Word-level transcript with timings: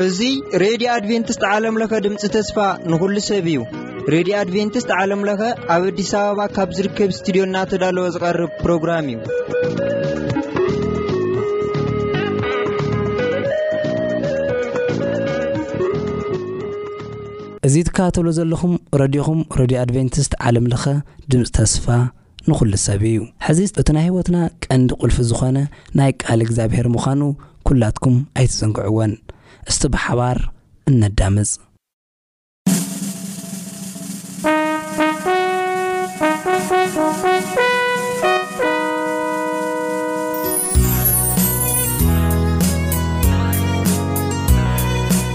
እዙይ 0.00 0.34
ሬድዮ 0.62 0.88
ኣድቨንትስት 0.96 1.44
ዓለም 1.54 1.74
ለኸ 1.82 1.92
ድምፂ 2.06 2.22
ተስፋ 2.36 2.56
ንዂሉ 2.92 3.16
ሰብ 3.28 3.46
እዩ 3.54 3.58
ሬድዮ 4.14 4.34
ኣድቨንትስት 4.42 4.92
ዓለምለኸ 5.00 5.40
ኣብ 5.76 5.84
ኣዲስ 5.90 6.12
ኣበባ 6.22 6.40
ካብ 6.58 6.68
ዝርከብ 6.78 7.10
ስትድዮ 7.20 7.44
ናተዳለወ 7.56 8.06
ዝቐርብ 8.16 8.52
ፕሮግራም 8.62 9.08
እዩ 9.14 9.18
እዙ 17.68 17.74
ትከባተሎ 17.86 18.26
ዘለኹም 18.36 18.74
ረድኹም 19.00 19.40
ረድዮ 19.60 19.76
ኣድቨንቲስት 19.84 20.32
ዓለምለኸ 20.48 20.84
ድምፂ 21.32 21.42
ተስፋ 21.56 21.86
ንዅሉ 22.50 22.72
ሰብ 22.86 23.02
እዩ 23.10 23.18
ሕዚ 23.46 23.60
እቲ 23.80 23.88
ናይ 23.96 24.04
ህይወትና 24.06 24.36
ቀንዲ 24.64 24.90
ቁልፊ 25.02 25.16
ዝኾነ 25.30 25.58
ናይ 26.00 26.12
ቃል 26.22 26.40
እግዚኣብሔር 26.46 26.88
ምዃኑ 26.94 27.20
ኲላትኩም 27.68 28.16
ኣይትፅንግዕወን 28.38 29.12
እስቲ 29.70 29.82
ብሓባር 29.94 30.38
እነዳምፅ 30.90 31.50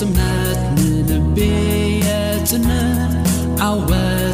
سمنات 0.00 0.60
ملبيياتنا 0.80 3.12
عوا 3.60 4.25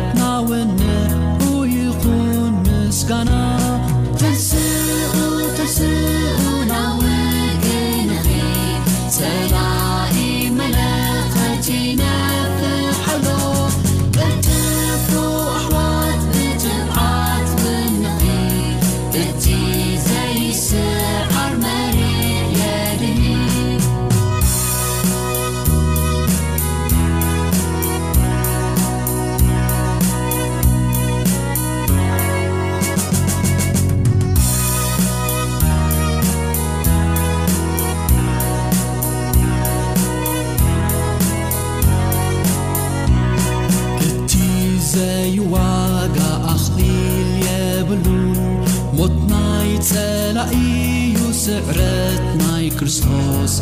ሰላእዩ 49.90 51.16
ስዕረት 51.44 52.22
ማይ 52.40 52.66
ክርስቶስ 52.78 53.54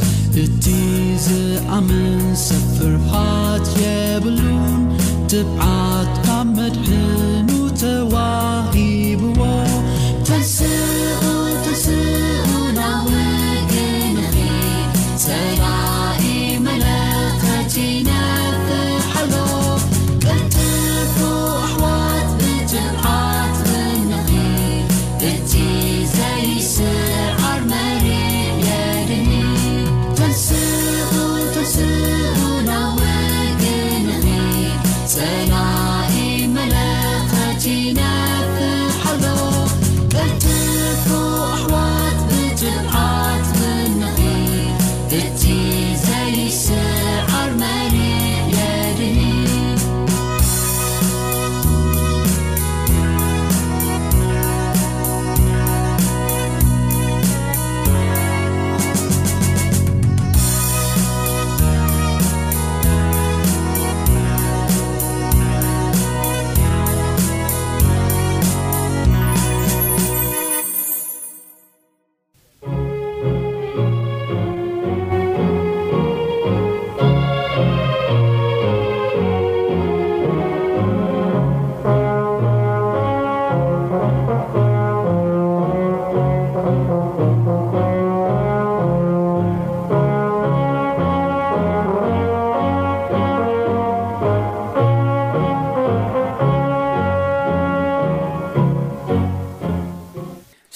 እቲ 0.42 0.64
ዝኣምን 1.26 2.12
ስፍርሃት 2.46 3.66
የብሉን 3.82 4.82
ትብዓት 5.32 6.12
ካ 6.24 6.28
መድح 6.56 6.84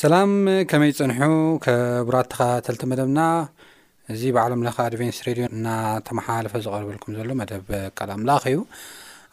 ሰላም 0.05 0.31
ከመይ 0.71 0.91
ፀንሑ 0.97 1.19
ከቡራትኻ 1.65 2.39
ተልቲ 2.65 2.83
መደብና 2.91 3.21
እዚ 4.13 4.23
በዕሎምለኻ 4.37 4.75
ኣድቨንስ 4.89 5.19
ሬድዮ 5.27 5.45
እናተማሓልፈ 5.57 6.53
ዝቐርበልኩም 6.65 7.15
ዘሎ 7.19 7.31
መደብ 7.41 7.69
ቃል 7.99 8.11
ኣምላኽ 8.15 8.43
እዩ 8.51 8.59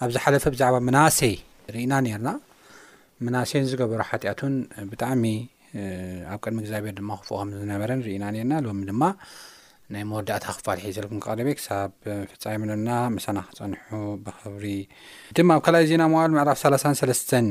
ኣብ 0.06 0.10
ዝ 0.16 0.20
ሓለፈ 0.26 0.44
ብዛዕባ 0.54 0.78
መናሰይ 0.90 1.34
ርኢና 1.76 1.94
ነርና 2.06 2.30
መናሰይን 3.28 3.68
ዝገበሩ 3.72 4.00
ሓጢኣቱን 4.10 4.56
ብጣዕሚ 4.92 5.26
ኣብ 6.34 6.40
ቅድሚ 6.46 6.58
እግዚኣብሔር 6.64 6.96
ድማ 7.02 7.12
ክፉ 7.24 7.30
ከምዝነበረን 7.42 8.04
ርኢና 8.08 8.24
ነርና 8.38 8.54
ሎሚ 8.70 8.82
ድማ 8.92 9.04
ናይ 9.96 10.06
መወዳእታ 10.14 10.46
ክፋልሒ 10.60 10.86
ዘበልኩም 11.00 11.22
ክቐረበየ 11.26 11.58
ክሳብ 11.60 11.90
ፍፃሚ 12.40 12.58
መደብና 12.64 12.90
መሳና 13.18 13.38
ክፀንሑ 13.50 13.90
ብኽብሪ 14.28 14.66
ድማ 15.40 15.50
ኣብ 15.60 15.64
ከልይ 15.68 15.88
ዜና 15.92 16.06
መዋሉ 16.16 16.32
መዕራፍ 16.40 16.60
ሰላሳን 16.66 16.98
ሰለስተን 17.04 17.50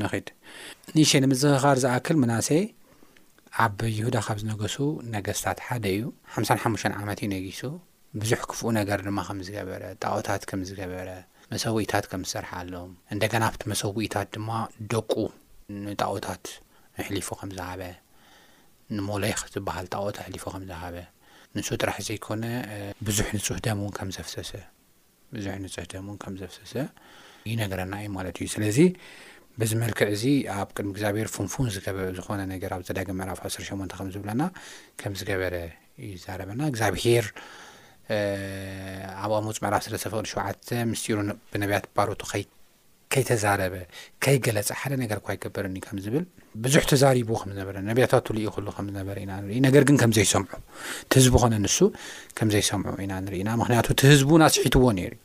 ንኽድ 0.00 0.26
ንሸ 0.96 1.10
ንምዝክኻር 1.22 1.76
ዝኣክል 1.84 2.16
መናእሰይ 2.22 2.62
ኣብ 3.64 3.78
ይሁዳ 3.96 4.16
ካብ 4.26 4.38
ዝነገሱ 4.42 4.76
ነገስታት 5.14 5.58
ሓደ 5.66 5.84
እዩ 5.96 6.00
ሓምሳሓሙሽተ 6.34 6.92
ዓመት 7.00 7.18
እዩነጊሱ 7.24 7.60
ብዙሕ 8.20 8.40
ክፍኡ 8.50 8.66
ነገር 8.78 8.98
ድማ 9.06 9.18
ከም 9.28 9.38
ዝገበረ 9.46 9.82
ጣዖታት 10.04 10.42
ከም 10.50 10.60
ዝገበረ 10.68 11.08
መሰውኢታት 11.52 12.04
ከም 12.10 12.22
ዝሰርሓ 12.28 12.50
ኣሎም 12.62 12.90
እንደገና 13.14 13.44
ብቲ 13.54 13.62
መሰዊኢታት 13.72 14.28
ድማ 14.36 14.48
ደቁ 14.92 15.12
ንጣዖታት 15.86 16.44
ኣሕሊፉ 17.02 17.28
ኸም 17.40 17.50
ዝሃበ 17.58 17.82
ንሞሎይ 18.96 19.34
ክትብሃል 19.40 19.86
ጣቆት 19.96 20.16
ኣሕሊፉ 20.22 20.44
ከም 20.54 20.64
ዝሃበ 20.70 20.96
ንሱ 21.56 21.68
ጥራሕ 21.80 21.96
ዘይኮነ 22.08 22.44
ብዙሕ 23.06 23.26
ንጹህደም 23.36 23.78
እውን 23.82 23.92
ከም 23.98 24.08
ዘፍሰሰ 24.16 24.50
ብዙሕ 25.34 25.54
ንጽህደም 25.64 26.06
እውን 26.08 26.18
ከም 26.24 26.34
ዘፍሰሰ 26.40 26.72
እዩ 27.46 27.52
ነገረና 27.62 27.94
እዩ 28.02 28.08
ማለት 28.16 28.36
እዩ 28.42 28.46
ስለዚ 28.54 28.78
ብዚ 29.62 29.72
መልክዕ 29.82 30.06
እዚ 30.14 30.24
ኣብ 30.58 30.68
ቅድሚ 30.76 30.90
እግዚኣብሄር 30.94 31.28
ፉንፉን 31.34 31.66
ዝኾነ 32.16 32.40
ነገር 32.52 32.70
ኣብ 32.76 32.80
ዘዳግ 32.88 33.08
ምዕራፍ 33.18 33.38
2ስሸሞን 33.44 33.90
ከምዝብለና 33.98 34.42
ከም 35.00 35.12
ዝገበረ 35.20 35.54
እዩ 36.04 36.10
ዛረበና 36.24 36.60
እግዚኣብሄር 36.72 37.26
ኣብ 39.24 39.30
ቀ 39.34 39.38
መፁ 39.48 39.56
ምዕራፍ 39.64 39.82
ስለዝሰፈቅል 39.86 40.26
ሸተ 40.32 40.68
ምስትሩ 40.92 41.16
ብነቢያት 41.52 41.86
ባሮቱ 41.98 42.22
ከይተዛረበ 43.14 43.74
ከይገለጸ 44.24 44.68
ሓደ 44.80 44.92
ነገር 45.02 45.18
ኳ 45.26 45.34
ይገበርኒዩ 45.36 45.82
ከም 45.86 45.98
ዝብል 46.04 46.24
ብዙሕ 46.64 46.82
ተዛሪቦዎ 46.90 47.36
ከም 47.42 47.50
ዝነበረ 47.56 47.76
ነቢያታትልዩ 47.88 48.46
ኩሉ 48.54 48.66
ከምዝነበረ 48.76 49.16
ኢና 49.24 49.32
ንርኢ 49.44 49.58
ነገር 49.66 49.82
ግን 49.88 49.96
ከም 50.02 50.12
ዘይሰምዑ 50.16 50.52
ት 51.10 51.18
ህዝቢ 51.18 51.34
ኾነ 51.42 51.54
ንሱ 51.64 51.78
ከም 52.40 52.48
ዘይሰምዑ 52.54 52.94
ኢና 53.06 53.12
ንሪኢና 53.26 53.52
ምክንያቱ 53.62 53.86
ቲ 54.00 54.10
ህዝቡ 54.12 54.30
ንኣስሒትዎ 54.42 54.84
ነይሩ 54.98 55.12
እዩ 55.16 55.23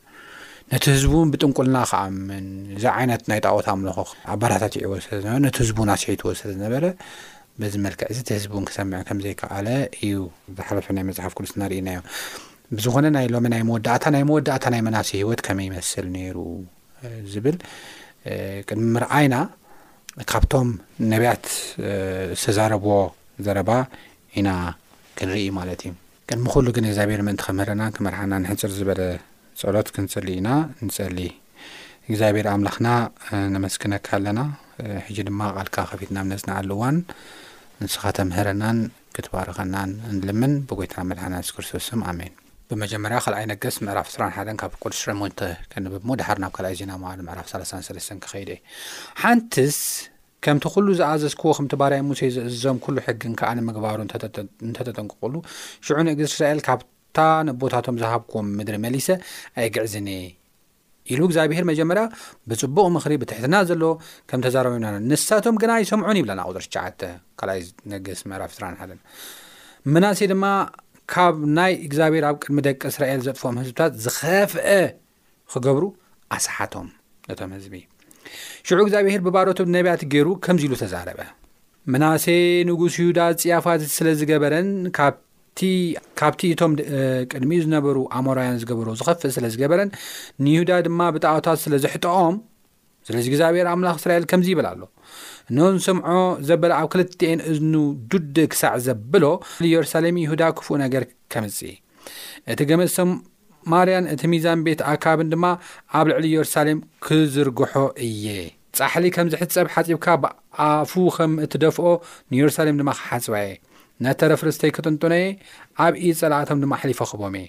ነቲ 0.72 0.84
ህዝቡን 0.94 1.28
ብጥንቁልና 1.32 1.78
ከኣምን 1.90 2.44
እዚ 2.74 2.84
ዓይነት 2.96 3.22
ናይ 3.30 3.38
ጣቦታ 3.46 3.66
ኣምለኾ 3.76 3.96
ኣባራታት 4.32 4.74
ይዎ 4.80 4.90
ስለዝነበ 5.06 5.34
ነቲ 5.44 5.56
ህዝቡውን 5.62 5.88
ኣስሒትዎ 5.94 6.32
ስለዝነበረ 6.40 6.84
በዚ 7.60 7.74
መልክዕ 7.86 8.06
እዚ 8.12 8.18
ቲ 8.26 8.30
ህዝብእውን 8.38 8.66
ክሰምዐ 8.68 8.98
ከም 9.08 9.18
ዘይከኣለ 9.24 9.68
እዩ 10.04 10.14
ዝሓለፈ 10.58 10.86
ናይ 10.96 11.04
መፅሓፍ 11.08 11.32
ቅዱስ 11.38 11.52
ናርኢና 11.62 11.88
እዮ 11.96 12.02
ብዝኾነ 12.76 13.06
ናይ 13.16 13.26
ሎ 13.32 13.38
ናይ 13.54 13.62
መወዳእታ 13.70 14.04
ናይ 14.14 14.22
መወዳእታ 14.28 14.64
ናይ 14.74 14.82
መናስ 14.88 15.08
ሂወት 15.18 15.40
ከመ 15.46 15.58
ይመስል 15.68 16.06
ነይሩ 16.16 16.36
ዝብል 17.32 17.58
ቅድሚ 18.68 18.86
ምርኣይና 18.96 19.36
ካብቶም 20.32 20.70
ነቢያት 21.14 21.44
ዝተዛረብዎ 22.38 22.92
ዘረባ 23.46 23.70
ኢና 24.40 24.48
ክንርኢ 25.18 25.42
ማለት 25.58 25.82
እዩ 25.88 25.92
ቅድሚ 26.30 26.46
ኩሉ 26.54 26.66
ግን 26.78 26.84
እግዚኣብሔር 26.90 27.22
ምእንቲ 27.28 27.42
ከምህርና 27.48 27.82
ክመርሓና 27.98 28.32
ንሕፅር 28.44 28.72
ዝበለ 28.78 29.02
ፅሎት 29.60 29.88
ክንጽል 29.94 30.26
ኢና 30.34 30.48
ንጸሊ 30.86 31.18
እግዚኣብሔር 32.10 32.46
ኣምላኽና 32.52 32.88
ንመስክነካ 33.54 34.08
ኣለና 34.18 34.40
ሕጂ 35.06 35.18
ድማ 35.28 35.40
ቓልካ 35.56 35.76
ኸፊትና 35.90 36.18
ብ 36.24 36.28
ነስናኣሉ 36.32 36.70
እዋን 36.76 36.96
ንስኻተ 37.82 38.18
ምህረናን 38.30 38.78
ክትባረኸናን 39.16 39.90
እንልምን 40.10 40.52
ብጎይትና 40.68 41.02
መድሓና 41.10 41.34
ስክርስስም 41.48 42.02
ኣሜን 42.12 42.32
ብመጀመርያ 42.70 43.18
ካልኣይ 43.24 43.46
ነገስ 43.52 43.76
ምዕራፍ 43.84 44.08
እስራ 44.10 44.24
ሓን 44.36 44.58
ካብ 44.62 44.72
ቅዱስ 44.82 44.98
ሽዑሙንተ 45.04 45.40
ከንብብሞ 45.72 46.10
ድሓር 46.20 46.38
ናብ 46.44 46.52
ካልኣይ 46.56 46.76
ዜና 46.80 46.92
ማሉ 47.04 47.18
ምዕራፍ 47.28 47.46
3ላሰለስተ 47.52 48.12
ክኸይድ 48.24 48.50
እየ 48.54 48.60
ሓንትስ 49.22 49.78
ከምቲ 50.46 50.64
ኩሉ 50.74 50.86
ዝኣዘዝክዎ 51.00 51.50
ከምቲ 51.58 51.74
ባርይ 51.82 52.00
ሙሴ 52.10 52.20
ዘእዝዞም 52.36 52.78
ኩሉ 52.84 52.96
ሕግን 53.08 53.32
ከዓ 53.40 53.50
ንምግባሩ 53.58 53.98
እንተተጠንቅቕሉ 54.68 55.34
ሽዑ 55.88 55.96
ንእግ 56.08 56.20
ስራኤል 56.36 56.60
ካ 56.68 56.78
እታ 57.10 57.20
ንቦታቶም 57.46 57.96
ዝሃብክዎም 58.02 58.46
ምድሪ 58.58 58.76
መሊሰ 58.84 59.08
ኣይግዕዝነየ 59.60 60.20
ኢሉ 61.12 61.20
እግዚኣብሄር 61.28 61.64
መጀመርያ 61.70 62.02
ብፅቡቕ 62.50 62.84
ምክሪ 62.96 63.12
ብትሕትና 63.20 63.54
ዘሎ 63.68 63.82
ከም 64.30 64.40
ተዛረብ 64.44 64.74
ና 64.84 64.90
ንሳቶም 65.10 65.56
ግና 65.62 65.72
ይሰምዑን 65.82 66.16
ይብላና 66.20 66.40
ቁር99 66.48 67.02
ካይ 67.40 67.60
ነግስ 67.92 68.20
መራፍ21 68.30 68.92
መናሴ 69.94 70.20
ድማ 70.32 70.44
ካብ 71.14 71.36
ናይ 71.58 71.72
እግዚኣብሔር 71.86 72.24
ኣብ 72.30 72.36
ቅድሚ 72.44 72.58
ደቂ 72.68 72.80
እስራኤል 72.92 73.22
ዘጥፎም 73.28 73.56
ህዝብታት 73.62 73.92
ዝኸፍአ 74.04 74.68
ክገብሩ 75.54 75.84
ኣስሓቶም 76.36 76.88
ነቶም 77.30 77.50
ህዝቢ 77.56 77.74
ሽዑ 78.66 78.78
እግዚኣብሄር 78.86 79.22
ብባሮቶ 79.26 79.58
ነቢያት 79.76 80.04
ገይሩ 80.14 80.28
ከምዚ 80.46 80.64
ኢሉ 80.68 80.74
ተዛረበ 80.84 81.20
መናሴ 81.92 82.26
ንጉስ 82.70 82.94
ዩዳ 83.06 83.20
ፅያፋት 83.42 83.82
ስለዝገበረንብ 83.96 84.94
ቲ 85.60 85.66
ካብቲ 86.18 86.40
እቶም 86.54 86.72
ቅድሚኡ 87.32 87.58
ዝነበሩ 87.64 87.96
ኣሞራውያን 88.18 88.58
ዝገበሩ 88.60 88.88
ዝኸፍእ 89.00 89.32
ስለ 89.36 89.44
ዝገበረን 89.54 89.90
ንይሁዳ 90.44 90.70
ድማ 90.86 91.00
ብጣቦታት 91.14 91.58
ስለ 91.64 91.74
ዘሕጥኦም 91.84 92.36
ስለዚ 93.08 93.24
እግዚኣብሔር 93.30 93.66
ኣምላኽ 93.72 93.94
እስራኤል 94.00 94.24
ከምዚ 94.30 94.48
ይብል 94.52 94.66
ኣሎ 94.70 94.80
ኖን 95.56 95.76
ሰምዖ 95.86 96.16
ዘበለ 96.48 96.72
ኣብ 96.78 96.88
ክልተኤን 96.94 97.40
እዝኑ 97.50 97.74
ዱድ 98.10 98.36
ክሳዕ 98.52 98.74
ዘብሎ 98.86 99.24
የሩሳሌም 99.72 100.16
ይሁዳ 100.24 100.42
ክፉእ 100.58 100.78
ነገር 100.84 101.04
ከምጽ 101.34 101.58
እቲ 102.52 102.60
ገመፅ 102.70 102.92
ሶማርያን 102.98 104.06
እቲ 104.14 104.22
ሚዛን 104.32 104.62
ቤት 104.66 104.82
ኣካብን 104.92 105.30
ድማ 105.34 105.44
ኣብ 105.98 106.06
ልዕሊ 106.12 106.26
የሩሳሌም 106.34 106.80
ክዝርግሖ 107.06 107.72
እየ 108.08 108.24
ጻሕሊ 108.78 109.04
ከም 109.14 109.28
ዝሕጸብ 109.32 109.66
ሓጺብካ 109.74 110.06
ብኣፉ 110.22 110.92
ከም 111.16 111.32
እትደፍኦ 111.46 111.88
ንየሩሳሌም 112.32 112.76
ድማ 112.80 112.90
ክሓጽባ 112.98 113.34
እየ 113.46 113.56
ነተረፍርስተይ 114.04 114.70
ክጥንጥኖየ 114.76 115.24
ኣብኢ 115.84 116.04
ጸላኣቶም 116.20 116.58
ንማሓሊፎ 116.62 117.00
ክቦም 117.10 117.34
እየ 117.40 117.48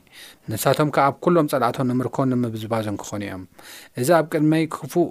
ንሳቶም 0.51 0.89
ከ 0.95 0.99
ኣብ 1.07 1.15
ኩሎም 1.25 1.47
ጸላእቶም 1.51 1.87
ንምርከቦ 1.91 2.23
ንምብዝባዞን 2.31 2.97
ክኾኑ 3.01 3.21
እዮም 3.29 3.43
እዚ 4.01 4.09
ኣብ 4.17 4.25
ቅድመይ 4.33 4.63
ክፉእ 4.75 5.07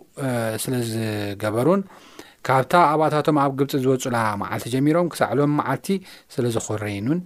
ስለ 0.65 0.73
ዝገበሩን 0.91 1.83
ካብታ 2.49 2.73
ኣባታቶም 2.95 3.39
ኣብ 3.45 3.53
ግብፂ 3.61 3.71
ዝበፁላ 3.85 4.17
ማዓልቲ 4.43 4.67
ጀሚሮም 4.75 5.09
ክሳዕሎም 5.15 5.53
መዓልቲ 5.61 5.89
ስለዝኮረይኑን 6.37 7.19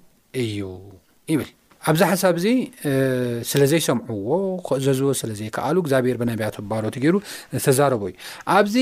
እዩ 0.45 0.61
ይብል 1.33 1.51
ኣብዛ 1.91 2.03
ሓሳብ 2.11 2.35
እዚ 2.41 2.47
ስለ 3.51 3.63
ዘይሰምዑዎ 3.73 4.31
ክእዘዝዎ 4.67 5.11
ስለዘይከኣሉ 5.23 5.77
እግዚኣብሔር 5.85 6.17
ብነብያቶ 6.23 6.57
ባህሮት 6.71 6.97
ገይሩ 7.03 7.17
ተዛረቡ 7.65 8.03
እዩ 8.11 8.15
ኣብዚ 8.59 8.77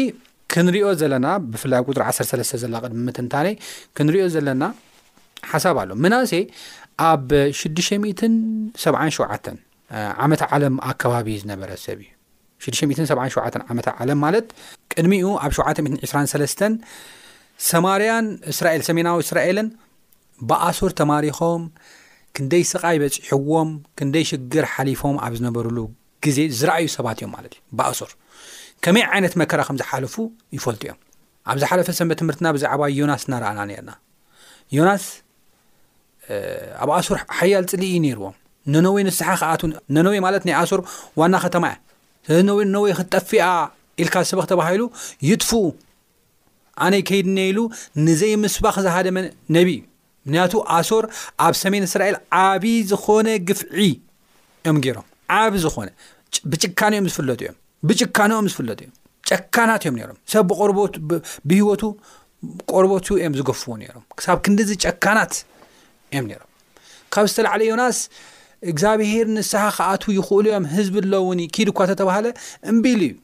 ክንሪኦ 0.53 0.89
ዘለና 1.01 1.27
ብፍላይ 1.53 1.79
ኣብ 1.81 1.87
ቁጥሪ 1.91 2.03
13 2.21 2.57
ዘላ 2.65 2.75
ቅድሚ 2.85 3.01
ምትንታነ 3.09 3.47
ክንሪኦ 3.99 4.25
ዘለና 4.37 4.63
ሓሳብ 5.51 5.77
ኣሎ 5.83 5.91
መናእሰ 6.05 6.33
ኣብ 7.11 7.23
677 7.61 9.53
ዓመ 10.25 10.31
ዓለም 10.57 10.75
ኣከባቢ 10.91 11.29
ዝነበረሰብ 11.43 11.99
እዩ 12.05 12.11
677 12.67 13.57
ዓመ 13.71 13.81
ዓለም 14.03 14.19
ማለት 14.25 14.47
ቅድሚኡ 14.93 15.27
ኣብ 15.45 15.53
723 15.61 16.63
ሰማርያን 17.71 18.27
እስራኤል 18.53 18.83
ሰሜናዊ 18.89 19.17
እስራኤልን 19.25 19.69
በኣሱር 20.51 20.93
ተማሪኾም 21.01 21.63
ክንደይ 22.37 22.63
ስቓይ 22.73 22.97
በፂሑዎም 23.03 23.71
ክንደይ 23.99 24.25
ሽግር 24.31 24.65
ሓሊፎም 24.75 25.17
ኣብ 25.25 25.33
ዝነበርሉ 25.39 25.79
ግዜ 26.25 26.39
ዝረኣዩ 26.59 26.87
ሰባት 26.97 27.19
እዮም 27.21 27.31
ማለት 27.37 27.53
እዩ 27.57 27.63
ብኣሱር 27.79 28.11
ከመይ 28.85 29.05
ዓይነት 29.15 29.35
መከራ 29.41 29.61
ከም 29.69 29.77
ዝሓልፉ 29.81 30.15
ይፈልጡ 30.57 30.83
እዮም 30.87 30.99
ኣብ 31.53 31.57
ዝሓለፈ 31.63 31.89
ሰንበት 31.99 32.19
ትምህርትና 32.23 32.49
ብዛዕባ 32.57 32.83
ዮናስ 33.01 33.23
እናረአና 33.29 33.61
ነርና 33.71 33.91
ዮናስ 34.77 35.05
ኣብ 36.83 36.91
ኣሶር 36.99 37.19
ሓያል 37.37 37.65
ፅልኢ 37.73 37.93
ነይርዎም 38.07 38.35
ነነዌይ 38.73 39.03
ንስሓ 39.09 39.29
ከኣቱ 39.41 39.63
ነነዌይ 39.97 40.19
ማለት 40.27 40.43
ናይ 40.49 40.55
ኣሶር 40.63 40.81
ዋና 41.21 41.35
ከተማ 41.45 41.65
እያ 41.73 42.29
ስለዚ 42.29 42.41
ነወ 42.49 42.59
ነወይ 42.75 42.93
ክትጠፍኣ 42.99 43.41
ኢልካ 44.03 44.15
ሰበክ 44.31 44.47
ተባሂሉ 44.53 44.83
ይጥፉኡ 45.29 45.63
ኣነይ 46.85 47.03
ከይድ 47.09 47.27
ነኢሉ 47.37 47.59
ንዘይ 48.07 48.33
ምስባክ 48.45 48.77
ዝሃደመ 48.87 49.17
ነብእ 49.57 49.81
ምክንያቱ 50.27 50.53
ኣሶር 50.77 51.05
ኣብ 51.45 51.55
ሰሜን 51.63 51.85
እስራኤል 51.89 52.17
ዓብ 52.47 52.65
ዝኾነ 52.91 53.27
ግፍዒ 53.49 53.89
እዮም 54.65 54.79
ገይሮም 54.85 55.07
ዓብ 55.43 55.55
ዝኾነ 55.65 55.89
ብጭኒም 56.51 57.07
ዝፍለጡእ 57.13 57.49
ብጭካኖ 57.89 58.31
ኦም 58.41 58.47
ዝፍለጡ 58.53 58.81
እዮም 58.85 58.95
ጨካናት 59.29 59.83
እዮም 59.87 59.97
ሮም 60.11 60.19
ሰብ 60.33 60.45
ብብሂወቱ 61.11 61.83
ቆርበት 62.73 63.09
እዮም 63.21 63.35
ዝገፍዎ 63.39 63.71
ነይሮም 63.83 64.05
ክሳብ 64.21 64.39
ክንዲዚ 64.47 64.71
ጨካናት 64.87 65.33
ዮም 66.17 66.27
ነም 66.31 66.45
ካብ 67.15 67.25
ዝተላዕለ 67.31 67.63
ዮናስ 67.73 67.99
እግዚኣብሄር 68.71 69.27
ንስሓ 69.37 69.61
ከኣት 69.77 70.03
ይኽእሉ 70.19 70.45
ዮም 70.55 70.65
ህዝቢ 70.75 70.97
ኣለውኒ 71.05 71.41
ኪድ 71.55 71.69
ኳ 71.77 71.89
ተተባሃለ 71.91 72.27
እምቢኢሉ 72.73 73.03
እዩ 73.07 73.15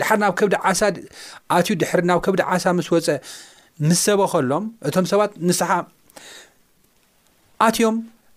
ዳሓር 0.00 0.18
ናብ 0.22 0.32
ከብዲ 0.38 0.54
ዓኣዩ 0.70 1.66
ድ 1.80 2.02
ናብ 2.10 2.18
ከብዲ 2.26 2.40
ዓሳ 2.54 2.64
ምስ 2.78 2.88
ወፀ 2.94 3.08
ምስ 3.88 3.98
ሰበ 4.06 4.20
ከሎም 4.32 4.64
እቶም 4.88 5.06
ሰባት 5.12 5.32
ንስሓ 5.48 5.70
ኣትዮም 7.66 7.96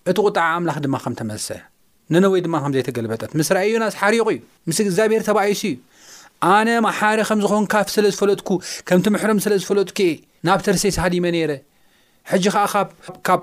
እቲ 0.09 0.17
ቁጣዓ 0.27 0.45
ኣምላኽ 0.57 0.77
ድማ 0.85 0.95
ከም 1.03 1.13
ተመሰ 1.19 1.47
ነነ 2.13 2.25
ወይ 2.33 2.41
ድማ 2.45 2.55
ከምዘይተገልበጠት 2.63 3.31
ምስ 3.39 3.49
ራእ 3.55 3.65
ዮናስ 3.73 3.95
ሓሪቑ 4.01 4.23
እዩ 4.33 4.39
ምስ 4.67 4.77
እግዚኣብሄር 4.83 5.23
ተባይሱ 5.29 5.61
እዩ 5.71 5.75
ኣነ 6.53 6.69
ማሓረ 6.85 7.19
ከም 7.29 7.39
ዝኮንካ 7.43 7.73
ስለዝፈለጥኩ 7.95 8.49
ከምቲ 8.87 9.05
ምሕሮም 9.15 9.39
ስለዝፈለጥኩ 9.45 9.99
እየ 10.07 10.13
ናብ 10.47 10.59
ተርሰይዝሃሊመ 10.65 11.25
ነረ 11.35 11.51
ሕጂ 12.31 12.43
ከዓ 12.55 12.73
ብ 13.37 13.39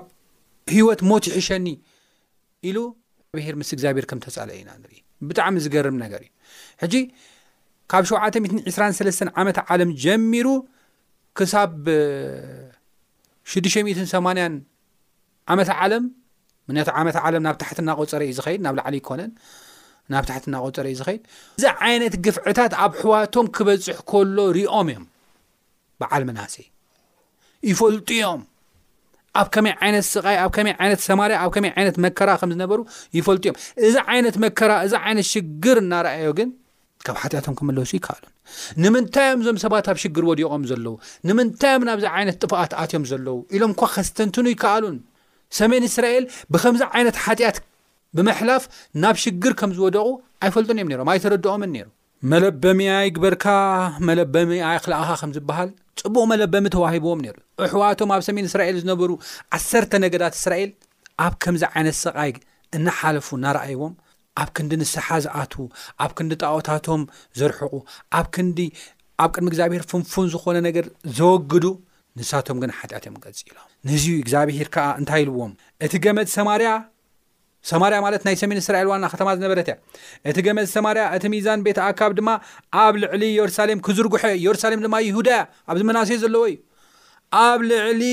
ህወት 0.73 0.99
ሞት 1.09 1.23
ይሕሸኒ 1.31 1.67
ኢሉ 2.69 2.77
ብሄር 3.37 3.55
ምስ 3.61 3.69
እግዚኣብሔር 3.75 4.05
ከም 4.09 4.19
ተፃልአ 4.25 4.53
ኢና 4.59 4.69
ንርኢ 4.81 4.93
ብጣዕሚ 5.29 5.55
ዝገርም 5.65 5.97
ነገር 6.03 6.21
እዩ 6.25 6.31
ሕጂ 6.83 6.93
ካብ 7.91 8.03
723 8.11 9.33
ዓመ 9.41 9.47
ዓለም 9.73 9.89
ጀሚሩ 10.03 10.47
ክሳብ 11.39 11.71
680 13.55 14.07
ዓመ 15.53 15.57
ዓለም 15.83 16.03
ምክንያቱ 16.67 16.89
ዓመ 16.99 17.07
ዓለም 17.27 17.41
ናብ 17.45 17.55
ታሕቲ 17.61 17.79
እናቆፀረ 17.85 18.21
እዩ 18.27 18.33
ዝኸይድ 18.39 18.61
ናብ 18.65 18.75
ላዕሊ 18.79 18.95
ይኮነን 19.01 19.31
ናብ 20.13 20.23
ታሕቲ 20.29 20.43
እናቆፀረ 20.49 20.85
እዩ 20.91 20.95
ዝኸይድ 21.01 21.21
እዚ 21.57 21.63
ዓይነት 21.87 22.15
ግፍዕታት 22.25 22.73
ኣብ 22.85 22.91
ሕዋቶም 23.01 23.47
ክበፅሕ 23.57 23.97
ከሎ 24.11 24.37
ርኦም 24.57 24.87
እዮም 24.93 25.05
ብዓል 26.01 26.23
መናእሰይ 26.29 26.67
ይፈልጡ 27.69 28.09
ኣብ 29.39 29.47
ከመይ 29.55 29.73
ዓይነት 29.85 30.05
ስቃይ 30.13 30.37
ኣብ 30.43 30.51
ከመይ 30.55 30.73
ዓይነት 30.83 30.99
ሰማርያ 31.07 31.35
ኣብ 31.43 31.51
ከመይ 31.55 31.71
ዓይነት 31.77 31.95
መከራ 32.05 32.29
ከም 32.41 32.49
ዝነበሩ 32.55 32.79
ይፈልጡ 33.17 33.43
እዮም 33.47 33.57
እዛ 33.87 33.95
ዓይነት 34.13 34.35
መከራ 34.43 34.71
እዛ 34.87 34.93
ዓይነት 35.07 35.27
ሽግር 35.31 35.77
እናርኣዮ 35.83 36.29
ግን 36.39 36.49
ካብ 37.07 37.17
ሓጢአቶም 37.21 37.55
ክመለሱ 37.59 37.91
ይከኣሉን 37.97 38.31
ንምንታይዮም 38.83 39.41
እዞም 39.43 39.57
ሰባት 39.65 39.85
ኣብ 39.91 39.97
ሽግር 40.03 40.23
ወዲቖም 40.29 40.63
ዘለዉ 40.69 40.93
ንምንታይእዮም 41.29 41.85
ናብዛ 41.89 42.05
ዓይነት 42.19 42.37
ጥፋቃት 42.43 42.73
ኣትዮም 42.83 43.05
ዘለዉ 43.11 43.35
ኢሎም 43.57 43.73
እኳ 43.75 43.81
ከስተንትኑ 43.95 44.45
ይከኣሉን 44.55 44.97
ሰሜን 45.59 45.83
እስራኤል 45.89 46.23
ብከምዚ 46.53 46.81
ዓይነት 46.97 47.17
ሓጢኣት 47.25 47.57
ብምሕላፍ 48.17 48.63
ናብ 49.03 49.15
ሽግር 49.25 49.53
ከም 49.61 49.71
ዝወደቑ 49.77 50.05
ኣይፈልጡን 50.45 50.77
እዮም 50.81 50.89
ነም 51.01 51.09
ኣይተረድኦምን 51.13 51.71
ነሩ 51.75 51.87
መለበሚኣይ 52.31 53.07
ግበርካ 53.15 53.45
መለበሚ 54.07 54.51
ኣይ 54.69 54.77
ክልኣኻ 54.83 55.09
ከም 55.21 55.31
ዝበሃል 55.35 55.69
ጽቡቕ 55.99 56.23
መለበሚ 56.31 56.65
ተዋሂብዎም 56.75 57.19
ነይሩ 57.25 57.35
እሕዋቶም 57.65 58.09
ኣብ 58.15 58.21
ሰሜን 58.27 58.47
እስራኤል 58.49 58.77
ዝነበሩ 58.83 59.11
ዓሰርተ 59.57 59.91
ነገዳት 60.03 60.33
እስራኤል 60.39 60.71
ኣብ 61.25 61.33
ከምዚ 61.43 61.63
ዓይነት 61.75 61.97
ሰቓይ 62.05 62.31
እናሓለፉ 62.77 63.27
እናረኣይዎም 63.39 63.93
ኣብ 64.43 64.49
ክንዲ 64.57 64.71
ንስሓ 64.81 65.07
ዝኣትዉ 65.25 65.61
ኣብ 66.05 66.11
ክንዲ 66.17 66.31
ጣዖታቶም 66.43 67.03
ዘርሕቑ 67.41 67.73
ኣብ 68.19 68.27
ክንዲ 68.37 68.59
ኣብ 69.23 69.29
ቅድሚ 69.35 69.47
እግዚኣብሔር 69.51 69.83
ፍንፉን 69.91 70.27
ዝኾነ 70.33 70.57
ነገር 70.67 70.87
ዘወግዱ 71.19 71.65
ንሳቶም 72.19 72.57
ግን 72.63 72.71
ሓጢኣት 72.79 73.05
እዮም 73.07 73.15
ገጽ 73.25 73.39
ኢሎም 73.49 73.69
ንህዝ 73.87 74.03
እግዚኣብሔር 74.23 74.67
ከዓ 74.75 74.85
እንታይ 75.01 75.21
ኢልዎም 75.25 75.53
እቲ 75.85 75.93
ገመፅ 76.03 76.29
ሰማርያ 76.37 76.71
ሶማርያ 77.69 77.97
ማለት 78.05 78.21
ናይ 78.27 78.35
ሰሜን 78.41 78.57
እስራኤል 78.63 78.87
ዋና 78.91 79.05
ከተማ 79.13 79.29
ዝነበረት 79.37 79.67
እያ 79.69 79.75
እቲ 80.29 80.37
ገመድ 80.47 80.67
ሰማርያ 80.75 81.03
እቲ 81.17 81.23
ሚዛን 81.33 81.59
ቤት 81.67 81.77
ኣካብ 81.87 82.11
ድማ 82.19 82.29
ኣብ 82.83 82.93
ልዕሊ 83.03 83.21
ኢየሩሳሌም 83.35 83.79
ክዝርጉሐ 83.87 84.23
ኢየሩሳሌም 84.41 84.81
ድማ 84.85 84.95
ይሁዳያ 85.07 85.39
ኣብዚ 85.71 85.81
መናሰይ 85.89 86.17
ዘለዎ 86.23 86.43
እዩ 86.51 86.57
ኣብ 87.45 87.59
ልዕሊ 87.71 88.03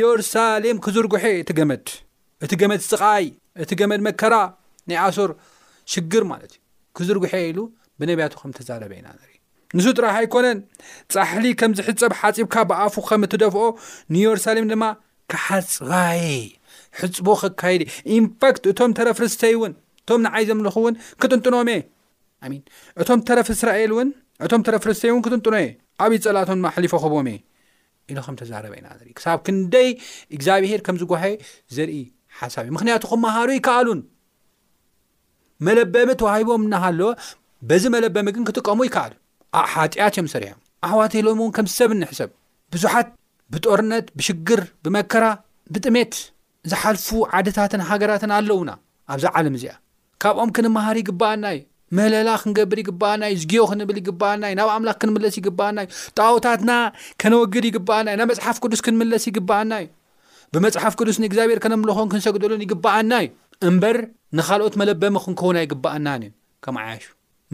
የሩሳሌም 0.00 0.76
ክዝርጉሐ 0.86 1.24
እቲ 1.42 1.50
ገመድ 1.58 1.86
እቲ 2.46 2.52
ገመድ 2.62 2.82
ፅቓይ 2.90 3.26
እቲ 3.64 3.70
ገመድ 3.82 4.02
መከራ 4.08 4.34
ናይ 4.90 4.98
ኣሶር 5.06 5.32
ሽግር 5.94 6.24
ማለት 6.32 6.52
እዩ 6.54 6.60
ክዝርጉሐ 6.98 7.34
ኢሉ 7.50 7.58
ብነቢያቱ 8.00 8.34
ከም 8.40 8.52
ተዛረበኢና 8.58 9.08
ንር 9.18 9.28
ንሱ 9.76 9.86
ጥራሕ 9.98 10.14
ኣይኮነን 10.22 10.58
ጻሕሊ 11.14 11.44
ከም 11.60 11.72
ዝሕፀብ 11.78 12.12
ሓፂብካ 12.20 12.54
ብኣፉ 12.72 12.94
ከም 13.10 13.22
እትደፍኦ 13.28 13.62
ንየሩሳሌም 14.14 14.66
ድማ 14.72 14.84
ካሓፅባየ 15.32 16.24
ሕፅቦ 17.00 17.28
ክካዲ 17.42 17.80
ኢንፓክት 18.18 18.62
እቶም 18.70 18.90
ተረፍ 18.98 19.18
ርስተይ 19.24 19.54
እውን 19.56 19.72
እቶም 20.02 20.20
ንዓይ 20.26 20.44
ዘምልኹ 20.48 20.76
እውን 20.82 20.94
ክጥንጥኖም 21.22 21.68
እየ 21.74 21.78
እቶም 23.02 23.20
ተረፊ 23.28 23.48
እስራኤል 23.56 23.90
እውን 23.94 24.08
እቶም 24.46 24.62
ተረፍርስተይ 24.66 25.10
እውን 25.12 25.22
ክጥንጥኖ 25.26 25.54
እየ 25.62 25.68
ኣብይዪ 26.04 26.22
ፀላቶም 26.28 26.60
ማ 26.64 26.72
ሊፎ 26.84 26.94
ክቦም 27.04 27.28
እየ 27.32 27.38
ኢሉ 28.10 28.18
ኸም 28.26 28.36
ተዛረበ 28.40 28.72
ኢና 28.80 28.88
ርኢ 29.00 29.10
ክሳብ 29.18 29.38
ክንደይ 29.46 29.88
እግዚኣብሄር 30.36 30.80
ከምዚጉባሂ 30.86 31.32
ዘርኢ 31.76 31.94
ሓሳብ 32.40 32.62
እዩ 32.66 32.72
ምክንያቱ 32.76 33.02
ክመሃሩ 33.12 33.48
ይከኣሉን 33.58 34.00
መለበሚ 35.66 36.10
ተዋሂቦም 36.20 36.62
እናሃለዎ 36.66 37.08
በዚ 37.70 37.84
መለበሚ 37.94 38.28
ግን 38.36 38.46
ክጥቀሙ 38.50 38.78
ይከኣሉ 38.88 39.12
ኣ 39.58 39.62
ሓጢኣት 39.74 40.14
እዮም 40.18 40.28
ሰሪሕዮም 40.34 40.60
ኣሕዋት 40.86 41.14
ሎም 41.28 41.40
እውን 41.44 41.52
ከምዝሰብ 41.58 41.90
ኒሕሰብ 42.02 42.30
ብዙሓት 42.74 43.08
ብጦርነት 43.54 44.06
ብሽግር 44.18 44.60
ብመከራ 44.84 45.24
ብጥሜት 45.74 46.12
ዝሓልፉ 46.70 47.06
ዓድታትን 47.36 47.80
ሃገራትን 47.90 48.32
ኣለውና 48.38 48.70
ኣብዛ 49.12 49.24
ዓለም 49.38 49.54
እዚኣ 49.58 49.72
ካብኦም 50.22 50.50
ክንመሃር 50.56 50.96
ይግበኣና 51.00 51.44
እዩ 51.56 51.62
መለላ 51.98 52.28
ክንገብር 52.42 52.78
ይግበኣና 52.82 53.22
እዩ 53.32 53.36
ዝግዮ 53.42 53.62
ክንብል 53.70 53.96
ይግበኣና 54.00 54.44
ዩ 54.50 54.54
ናብ 54.58 54.68
ኣምላኽ 54.74 54.96
ክንምለስ 55.02 55.34
ይግበኣናእዩ 55.40 55.88
ጣቦታትና 56.18 56.70
ከነወግድ 57.22 57.64
ይግበኣና 57.70 58.08
እዩ 58.14 58.18
ናብ 58.20 58.30
መፅሓፍ 58.32 58.58
ቅዱስ 58.64 58.80
ክንምለስ 58.86 59.24
ይግበኣና 59.30 59.72
እዩ 59.84 59.88
ብመፅሓፍ 60.54 60.94
ቅዱስ 61.00 61.16
ንእግዚብሔር 61.24 61.58
ከነምልኾን 61.64 62.08
ክንሰግደሉን 62.12 62.62
ይግበኣና 62.66 63.12
እዩ 63.24 63.30
እምበር 63.70 63.98
ንካልኦት 64.38 64.74
መለበሚ 64.82 65.14
ክንከውና 65.24 65.58
ይግባኣናን 65.66 66.22
እዩ 66.28 66.32
ከም 66.64 66.78
ዓያሹ 66.84 67.04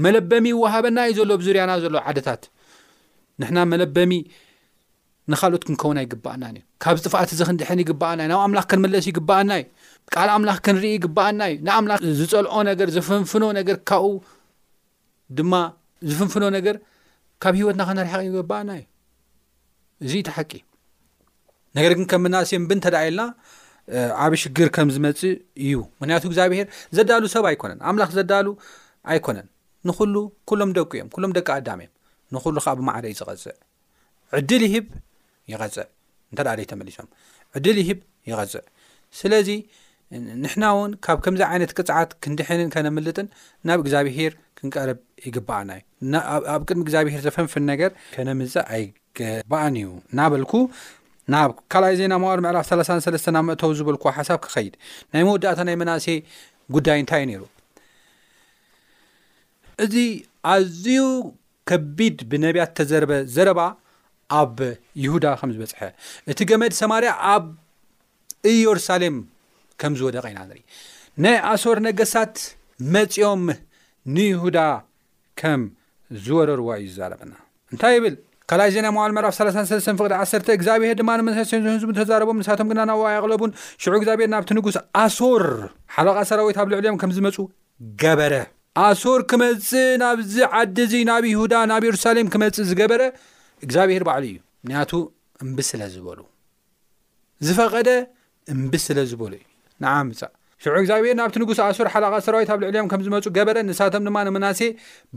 መለበሚ 0.04 0.46
ዋሃበና 0.62 0.98
እዩ 1.10 1.16
ዘሎ 1.22 1.30
ብዙርያና 1.42 1.70
ዘሎ 1.84 1.96
ዓድታት 2.10 2.44
ንሕና 3.40 3.58
መለበሚ 3.72 4.12
ንካልኦት 5.32 5.62
ክንከውን 5.68 5.98
ይግባኣናን 6.04 6.54
እዩ 6.58 6.62
ካብ 6.82 6.94
ዝጥፋእት 6.98 7.30
እዚ 7.34 7.40
ክንድሐን 7.48 7.78
ይግባኣናእዩ 7.84 8.28
ናብ 8.32 8.40
ኣምላኽ 8.46 8.64
ከንመለስ 8.70 9.04
ዩግባኣና 9.10 9.50
እዩ 9.60 9.64
ካል 10.14 10.28
ኣምላኽ 10.36 10.58
ከንርኢ 10.66 10.88
ይግባኣና 10.98 11.40
እዩ 11.50 11.56
ንብም 11.64 11.88
ዝፀልዖ 12.18 12.54
ነገር 12.70 12.88
ዘፍንፍኖ 12.94 13.44
ነገር 13.58 13.76
ካብኡ 13.90 14.12
ድማ 15.38 15.54
ዝፍንፍኖ 16.10 16.44
ነገር 16.56 16.76
ካብ 17.42 17.54
ሂወትና 17.60 17.82
ኸነሪሐ 17.88 18.14
ዩግባኣና 18.28 18.70
እዩ 18.80 18.84
እዚ 20.06 20.14
ትሓቂ 20.28 20.52
ነገር 21.78 21.92
ግን 21.98 22.06
ከም 22.12 22.22
መናስዮ 22.26 22.58
ብእንተደየልና 22.70 23.22
ዓብ 24.24 24.32
ሽግር 24.42 24.68
ከም 24.76 24.88
ዝመፅ 24.94 25.20
እዩ 25.66 25.74
ምክንያቱ 26.00 26.24
እግዚኣብሄር 26.30 26.66
ዘዳሉ 26.96 27.22
ሰብ 27.34 27.44
ኣይኮነን 27.50 27.80
ኣምላኽ 27.90 28.10
ዘዳሉ 28.18 28.46
ኣይኮነን 29.12 29.46
ንኩሉ 29.88 30.14
ኩሎም 30.50 30.70
ደቁ 30.78 30.90
እዮም 30.98 31.08
ኩሎም 31.16 31.32
ደቂ 31.38 31.48
ኣዳም 31.58 31.80
እዮም 31.84 31.92
ንኹሉ 32.36 32.56
ከዓ 32.64 32.72
ብማዕደ 32.80 33.04
እዩ 33.10 33.14
ዝቐፅዕ 33.20 33.54
ዕድል 34.38 34.62
ይህብ 34.68 34.86
ይፅእ 35.52 35.86
እንዳ 36.32 36.40
ደይ 36.58 36.66
ተመሊሶም 36.72 37.08
ዕድል 37.58 37.76
ይህብ 37.84 37.98
ይቀፅእ 38.30 38.64
ስለዚ 39.20 39.48
ንሕና 40.42 40.64
እውን 40.74 40.92
ካብ 41.04 41.18
ከምዚ 41.24 41.42
ዓይነት 41.52 41.70
ቅፅዓት 41.78 42.10
ክንድሕንን 42.24 42.68
ከነምልጥን 42.74 43.26
ናብ 43.68 43.78
እግዚኣብሄር 43.84 44.32
ክንቀርብ 44.58 44.98
ይግባአና 45.26 45.70
እዩ 45.78 46.12
ኣብ 46.54 46.62
ቅድሚ 46.68 46.82
እግዚኣብሄር 46.86 47.20
ዘፈንፍን 47.26 47.64
ነገር 47.72 47.90
ከነምልፅእ 48.14 48.64
ኣይግባአን 48.76 49.74
እዩ 49.80 49.88
እናበልኩ 50.12 50.52
ናብ 51.34 51.50
ካልኣይ 51.72 51.94
ዜና 52.00 52.14
ማዋር 52.22 52.40
መዕላፍ 52.46 52.64
33 52.72 53.38
ኣብ 53.40 53.44
ምእተው 53.48 53.72
ዝበልክ 53.80 54.04
ሓሳብ 54.18 54.38
ክኸይድ 54.44 54.74
ናይ 55.14 55.22
መወዳእታ 55.28 55.60
ናይ 55.68 55.76
መናእሰይ 55.82 56.18
ጉዳይ 56.76 56.98
እንታ 57.02 57.12
እዩ 57.22 57.26
ነይሩ 57.32 57.42
እዚ 59.86 59.96
ኣዝዩ 60.52 60.86
ከቢድ 61.70 62.18
ብነቢያት 62.32 62.70
ተዘርበ 62.78 63.12
ዘረባ 63.36 63.60
ኣብ 64.40 64.58
ይሁዳ 65.04 65.24
ከም 65.40 65.50
ዝበፅሐ 65.54 65.80
እቲ 66.32 66.38
ገመድ 66.50 66.72
ሰማርያ 66.80 67.10
ኣብ 67.34 67.44
ኢየሩሳሌም 68.52 69.16
ከም 69.80 69.92
ዝወደቐ 69.98 70.24
ኢና 70.32 70.40
ን 70.48 70.60
ናይ 71.24 71.36
ኣሶር 71.52 71.78
ነገሳት 71.88 72.34
መፂኦም 72.94 73.42
ንይሁዳ 74.16 74.58
ከም 75.40 75.60
ዝወረርዋ 76.24 76.68
እዩ 76.82 76.88
ዛረበና 76.98 77.32
እንታይ 77.74 77.94
ይብል 77.98 78.14
ካላኣይ 78.50 78.70
ዜና 78.74 78.86
መዋሉ 78.96 79.10
መዕራፍ 79.16 79.34
33 79.38 79.88
ፍቅዲ 80.00 80.12
1ተ 80.26 80.48
እግዚኣብሔር 80.58 80.94
ድማ 81.00 81.10
ንመሰህዝቡ 81.20 81.90
ተዛረቦም 81.98 82.38
ንሳቶም 82.42 82.68
ግና 82.72 82.80
ናብዋ 82.90 83.08
ይቕለቡን 83.16 83.50
ሽዑ 83.84 83.92
እግዚኣብሔር 84.00 84.28
ናብቲ 84.34 84.50
ንጉስ 84.58 84.76
ኣሶር 85.04 85.44
ሓለቓ 85.96 86.16
ሰራዊት 86.30 86.58
ኣብ 86.62 86.68
ልዕልእዮም 86.72 86.98
ከም 87.02 87.10
ዝመፁ 87.16 87.36
ገበረ 88.02 88.34
ኣሶር 88.86 89.20
ክመፅ 89.32 89.68
ናብዚ 90.04 90.34
ዓዲ 90.60 90.76
እዙ 90.86 90.94
ናብ 91.10 91.24
ይሁዳ 91.32 91.54
ናብ 91.72 91.82
የሩሳሌም 91.88 92.30
ክመፅ 92.34 92.56
ዝገበረ 92.70 93.02
እግዚኣብሔር 93.66 94.02
ባዕሉ 94.08 94.24
እዩ 94.30 94.36
ምንያቱ 94.66 94.92
እምብስ 95.44 95.68
ስለ 95.72 95.82
ዝበሉ 95.94 96.20
ዝፈቐደ 97.46 97.90
እምብስ 98.54 98.82
ስለዝበሉ 98.88 99.32
እዩ 99.38 99.44
ንዓምፃእ 99.84 100.32
ሽዑ 100.62 100.74
እግዚኣብሔር 100.82 101.14
ናብቲ 101.20 101.34
ንጉስ 101.42 101.58
ኣሱር 101.66 101.88
ሓላቓ 101.94 102.14
ሰራዊት 102.26 102.48
ኣብ 102.52 102.58
ልዕልዮም 102.62 102.86
ከም 102.92 103.02
ዝመፁ 103.06 103.24
ገበረ 103.36 103.56
ንሳቶም 103.68 104.04
ድማ 104.08 104.18
ንመናሴ 104.28 104.60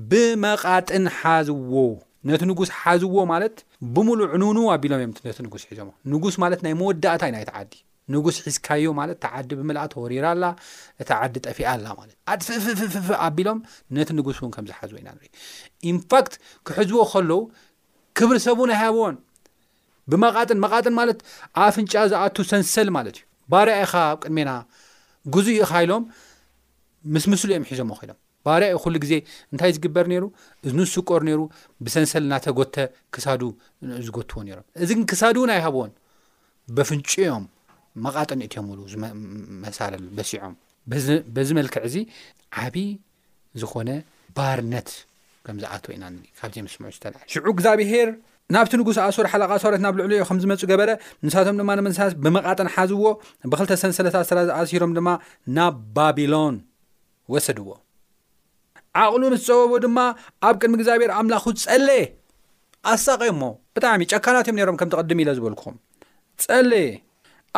ብመቓጥን 0.09 1.05
ሓዝዎ 1.19 1.85
ነቲ 2.29 2.41
ንጉስ 2.51 2.69
ሓዝዎ 2.79 3.17
ማለት 3.33 3.55
ብሙሉእ 3.93 4.27
ዕኑን 4.35 4.57
ኣቢሎም 4.73 4.99
እዮም 5.01 5.13
ነቲ 5.29 5.37
ንጉስ 5.47 5.63
ሒዞም 5.69 5.89
ንጉስ 6.13 6.35
ማለት 6.43 6.59
ናይ 6.65 6.73
መወዳእታ 6.81 7.23
ዩናይ 7.31 7.45
ተዓዲ 7.49 7.71
ንጉስ 8.13 8.35
ሒዝካዮ 8.45 8.85
ማለት 8.99 9.17
ተዓዲ 9.25 9.49
ብምልኣ 9.57 9.83
ተወሪራኣላ 9.93 10.45
እቲ 11.01 11.09
ዓዲ 11.23 11.35
ጠፊኣላ 11.47 11.85
ማለት 11.99 12.15
ኣድፍፍፍፍፍ 12.33 13.09
ኣቢሎም 13.27 13.59
ነቲ 13.97 14.09
ንጉስ 14.19 14.37
ውን 14.43 14.53
ከምዝሓዝዎ 14.55 14.97
ኢና 15.01 15.09
ንፋት 15.97 16.29
ክሕዝዎ 16.67 17.01
ለው 17.31 17.41
ክብሪ 18.21 18.37
ሰቡ 18.47 18.59
ናይ 18.69 18.77
ሃብዎን 18.81 19.15
ብመቓጥን 20.11 20.59
መቓጥን 20.63 20.93
ማለት 20.99 21.19
ኣብ 21.63 21.69
ፍንጫ 21.75 21.93
ዝኣቱ 22.11 22.35
ሰንሰል 22.49 22.89
ማለት 22.97 23.15
እዩ 23.17 23.23
ባርያኢ 23.51 23.83
ኻብ 23.91 24.15
ቅድሜና 24.23 24.51
ግዙ 25.35 25.45
ኢ 25.57 25.61
ካኢሎም 25.71 26.03
ምስ 27.13 27.25
ምስሉ 27.31 27.49
እዮም 27.53 27.65
ሒዞም 27.69 27.89
ኮይዶም 27.99 28.17
ባህርያዩ 28.45 28.75
ኩሉ 28.83 28.95
ግዜ 29.03 29.13
እንታይ 29.51 29.71
ዝግበር 29.75 30.05
ነይሩ 30.13 30.23
እዝንስቆር 30.65 31.21
ነይሩ 31.29 31.41
ብሰንሰል 31.85 32.23
እናተጎተ 32.27 32.75
ክሳዱ 33.13 33.41
ዝጎትዎ 34.05 34.39
ነይሮም 34.47 34.65
እዚ 34.83 34.89
ግን 34.97 35.05
ክሳዱ 35.11 35.37
ናይ 35.51 35.59
ሃብዎን 35.65 35.91
በፍንጭ 36.77 37.11
ኦም 37.35 37.45
መቓጥን 38.05 38.41
እትዮም 38.47 38.65
ብሉ 38.71 38.79
ዝመሳለል 38.93 40.03
በሲዖም 40.17 40.53
በዚ 41.35 41.49
መልክዕ 41.59 41.81
እዙ 41.89 41.95
ዓብይ 42.65 42.89
ዝኾነ 43.61 43.89
ባህርነት 44.37 44.89
ኣ 45.49 45.53
ኢስሽዑ 46.65 47.49
እግዚኣብሔር 47.53 48.09
ናብቲ 48.53 48.73
ንጉስ 48.79 48.97
ኣሱር 49.03 49.25
ሓለቓ 49.31 49.51
ሰውረት 49.63 49.81
ናብ 49.85 49.93
ልዕሉ 49.99 50.11
ዮ 50.19 50.23
ከም 50.29 50.37
ዝመፁ 50.43 50.61
ገበረ 50.71 50.89
ንሳቶም 51.25 51.55
ድማ 51.59 51.69
ንምንሳ 51.79 51.99
ብመቓጠን 52.23 52.69
ሓዝዎ 52.73 53.03
ብክልተ 53.51 53.71
ሰነሰለታ 53.81 54.17
ስራ 54.29 54.37
ዝኣሲሮም 54.47 54.91
ድማ 54.97 55.09
ናብ 55.57 55.75
ባቢሎን 55.95 56.55
ወሰድዎ 57.33 57.67
ዓቕሉ 59.03 59.21
ምስ 59.33 59.43
ፀበቡ 59.49 59.71
ድማ 59.85 59.99
ኣብ 60.47 60.55
ቅድሚ 60.61 60.73
እግዚኣብሔር 60.79 61.11
ኣምላኹ 61.19 61.45
ጸለ 61.63 61.87
ኣሳቀሞ 62.93 63.41
ብጣዕሚ 63.75 64.01
ጨካናት 64.13 64.47
እዮም 64.49 64.57
ነይሮም 64.59 64.79
ከም 64.81 64.91
ትቐድሚ 64.93 65.19
ኢለ 65.25 65.31
ዝበልኩኹም 65.37 65.77
ጸለ 66.45 66.71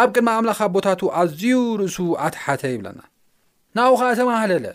ኣብ 0.01 0.09
ቅድሚ 0.13 0.27
ኣምላኻ 0.41 0.59
ቦታቱ 0.75 1.01
ኣዝዩ 1.21 1.43
ርእሱ 1.81 1.97
ኣትሓተ 2.27 2.61
ይብለና 2.73 3.01
ንብኸዓ 3.79 4.11
ተማሃለለ 4.21 4.65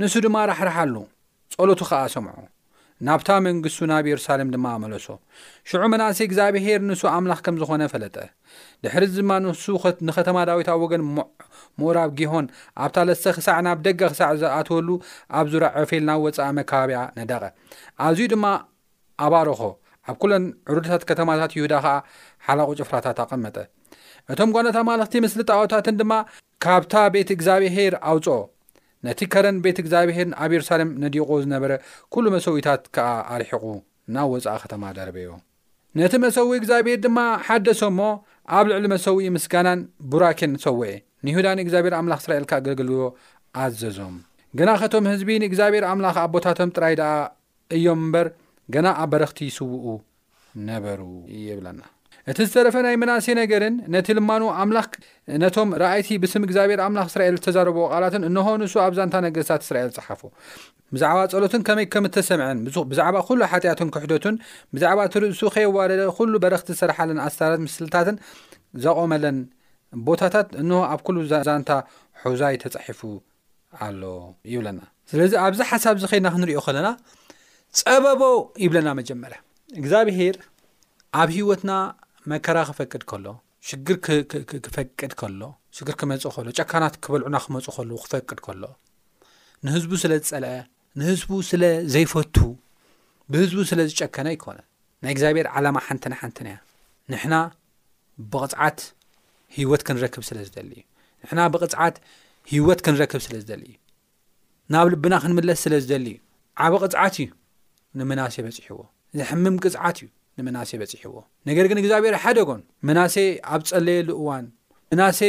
ንሱ 0.00 0.12
ድማ 0.26 0.36
ራሕርሓሉ 0.52 0.94
ጸሎቱ 1.54 1.80
ኸዓ 1.88 2.02
ሰምዖ 2.12 2.34
ናብታ 3.06 3.28
መንግስቱ 3.46 3.80
ናብ 3.90 4.04
የሩሳሌም 4.08 4.50
ድማ 4.54 4.66
መለሶ 4.82 5.06
ሽዑ 5.68 5.82
መናእሰይ 5.92 6.24
እግዚኣብሔር 6.28 6.80
ንሱ 6.88 7.02
ኣምላኽ 7.16 7.40
ከም 7.46 7.56
ዝኾነ 7.60 7.82
ፈለጠ 7.92 8.16
ድሕሪ 8.84 9.04
ድማ 9.16 9.30
ንሱ 9.46 9.64
ንኸተማ 10.08 10.36
ዳዊታ 10.50 10.70
ወገን 10.82 11.02
ምኡራብ 11.80 12.10
ጊሆን 12.20 12.46
ኣብታ 12.84 12.96
ለሰ 13.08 13.24
ኽሳዕ 13.38 13.58
ናብ 13.66 13.80
ደጋ 13.86 14.00
ኽሳዕ 14.12 14.30
ዝኣትወሉ 14.42 14.88
ኣብ 15.40 15.46
ዙራ 15.54 15.64
ዖፌል 15.76 16.04
ናብ 16.10 16.20
ወጻኢ 16.26 16.48
መከባብያ 16.60 17.00
ነደቐ 17.18 17.42
ኣዝዩ 18.06 18.26
ድማ 18.34 18.44
ኣባርኾ 19.26 19.60
ኣብ 20.10 20.16
ኵለን 20.22 20.44
ዕሩድታት 20.72 21.02
ከተማታት 21.10 21.52
ይሁዳ 21.58 21.74
ኸዓ 21.86 21.96
ሓላቑ 22.48 22.70
ጭፍራታት 22.80 23.18
ኣቐመጠ 23.26 23.56
እቶም 24.32 24.50
ጓኖት 24.56 24.76
ኣማልኽቲ 24.84 25.14
ምስሊ 25.26 25.40
ጣዖታትን 25.52 25.96
ድማ 26.00 26.12
ካብታ 26.66 26.94
ቤት 27.14 27.30
እግዚኣብሔር 27.36 27.94
ኣውፆ 28.10 28.26
ነቲ 29.06 29.20
ከረን 29.32 29.56
ቤት 29.64 29.78
እግዚኣብሔርን 29.82 30.32
ኣብ 30.42 30.50
የሩሳሌም 30.54 30.90
ነዲቖ 31.04 31.30
ዝነበረ 31.44 31.72
ኵሉ 32.14 32.26
መሰዊኢታት 32.34 32.82
ከዓ 32.96 33.08
ኣርሒቑ 33.34 33.62
ናብ 34.14 34.28
ወጻኢ 34.34 34.58
ኸተማ 34.62 34.82
ደረበዮ 34.98 35.28
ነቲ 36.00 36.12
መሰዊ 36.24 36.48
እግዚኣብሔር 36.60 36.98
ድማ 37.04 37.18
ሓደ 37.46 37.66
ሰሞ 37.80 37.98
ኣብ 38.58 38.64
ልዕሊ 38.70 38.86
መሰዊዒ 38.94 39.26
ምስጋናን 39.36 39.80
ቡራኬን 40.12 40.54
እሰውአ 40.58 40.84
ንይሁዳን 41.28 41.62
እግዚኣብሔር 41.64 41.94
ኣምላኽ 42.00 42.20
እስራኤልካ 42.24 42.52
ኣገልግልግዮ 42.62 43.02
ኣዘዞም 43.64 44.14
ግና 44.60 44.68
ኸቶም 44.82 45.04
ህዝቢ 45.12 45.30
ንእግዚኣብሔር 45.44 45.86
ኣምላኽ 45.92 46.16
ኣቦታቶም 46.26 46.72
ጥራይ 46.76 46.96
ደኣ 47.00 47.12
እዮም 47.78 48.00
እምበር 48.06 48.28
ገና 48.76 48.86
ኣብ 49.02 49.08
በረኽቲ 49.14 49.38
ይስውኡ 49.50 49.86
ነበሩ 50.70 51.00
እየብለና 51.38 51.80
እቲ 52.30 52.38
ዝተረፈ 52.48 52.76
ናይ 52.86 52.96
መናሰ 53.02 53.24
ነገርን 53.38 53.74
ነቲ 53.92 54.08
ልማኑ 54.16 54.42
ኣምላኽ 54.62 54.88
ነቶም 55.42 55.68
ረኣይቲ 55.82 56.08
ብስም 56.22 56.42
እግዚኣብሔር 56.46 56.80
ኣምላኽ 56.84 57.06
እስራኤል 57.10 57.34
ዝተዛረበዎ 57.38 57.84
ቃላትን 57.94 58.22
እንሆ 58.28 58.46
ንሱ 58.62 58.74
ኣብ 58.84 58.92
ዛንታ 58.98 59.16
ነገስታት 59.26 59.62
እስራኤል 59.66 59.90
ፅሓፉ 59.96 60.20
ብዛዕባ 60.96 61.20
ፀሎትን 61.32 61.62
ከመይ 61.68 61.86
ከም 61.94 62.04
እተሰምዐን 62.08 62.58
ብዛዕባ 62.92 63.16
ኩሉ 63.30 63.40
ሓጢያትን 63.52 63.88
ክሕደትን 63.94 64.36
ብዛዕባ 64.76 64.98
እቲርእሱ 65.08 65.42
ከየዋረደ 65.54 66.02
ኩሉ 66.18 66.32
በረክቲ 66.44 66.68
ዝሰረሓለን 66.76 67.18
ኣስተርት 67.26 67.60
ምስልታትን 67.66 68.16
ዘቆመለን 68.84 69.38
ቦታታት 70.08 70.48
እንሆ 70.62 70.78
ኣብ 70.92 71.00
ኩሉ 71.08 71.16
ዛንታ 71.48 71.70
ሑዛይ 72.26 72.54
ተፃሒፉ 72.64 73.00
ኣሎ 73.86 74.02
ይብለና 74.52 74.80
ስለዚ 75.10 75.32
ኣብዚ 75.46 75.60
ሓሳብ 75.72 75.96
ዝኸድና 76.04 76.28
ክንሪኦ 76.36 76.60
ከለና 76.66 76.88
ፀበቦ 77.80 78.22
ይብለና 78.64 78.88
መጀመርያ 79.00 79.38
እግዚኣብሔር 79.80 80.36
ኣብ 81.20 81.28
ሂወትና 81.36 81.70
መከራ 82.30 82.58
ክፈቅድ 82.68 83.02
ከሎ 83.10 83.26
ሽግር 83.68 83.96
ክፈቅድ 84.64 85.12
ከሎ 85.20 85.40
ሽግር 85.76 85.94
ክመጽእ 86.00 86.32
ኸሎ 86.36 86.46
ጨካናት 86.60 86.94
ክበልዑና 87.04 87.36
ክመፁእ 87.44 87.74
ኸል 87.76 87.88
ክፈቅድ 88.04 88.38
ከሎ 88.46 88.62
ንህዝቡ 89.66 89.92
ስለ 90.02 90.12
ዝጸልአ 90.20 90.52
ንህዝቡ 91.00 91.30
ስለዘይፈቱ 91.50 92.36
ብህዝቡ 93.32 93.58
ስለዝጨከነ 93.70 94.26
ኣይኮነን 94.34 94.66
ናይ 95.02 95.12
እግዚኣብሔር 95.14 95.46
ዓላማ 95.56 95.76
ሓንትና 95.86 96.14
ሓንትን 96.20 96.46
እያ 96.50 96.56
ንሕና 97.12 97.34
ብቕጽዓት 98.32 98.78
ህይወት 99.56 99.82
ክንረክብ 99.86 100.22
ስለ 100.28 100.38
ዝደሊ 100.48 100.72
እዩ 100.80 100.82
ንሕና 101.22 101.40
ብቕጽዓት 101.54 101.96
ህይወት 102.52 102.80
ክንረክብ 102.86 103.20
ስለ 103.26 103.34
ዝደሊ 103.42 103.64
እዩ 103.72 103.78
ናብ 104.74 104.86
ልብና 104.94 105.14
ክንምለስ 105.24 105.60
ስለ 105.66 105.74
ዝደሊ 105.84 106.06
እዩ 106.14 106.20
ዓበ 106.66 106.72
ቕጽዓት 106.84 107.14
እዩ 107.22 107.28
ንምናሴ 108.00 108.36
በፂሕዎ 108.46 108.80
ዘሕምም 109.20 109.56
ቅጽዓት 109.66 109.96
እዩ 110.02 110.08
ንመናሴ 110.38 110.70
በፂሕዎ 110.80 111.14
ነገር 111.48 111.64
ግን 111.70 111.78
እግዚኣብሔር 111.82 112.14
ሓደ 112.24 112.38
ጎን 112.48 112.60
መናሴ 112.88 113.16
ኣብ 113.54 113.60
ጸለየሉ 113.70 114.08
እዋን 114.22 114.44
መናሴ 114.92 115.20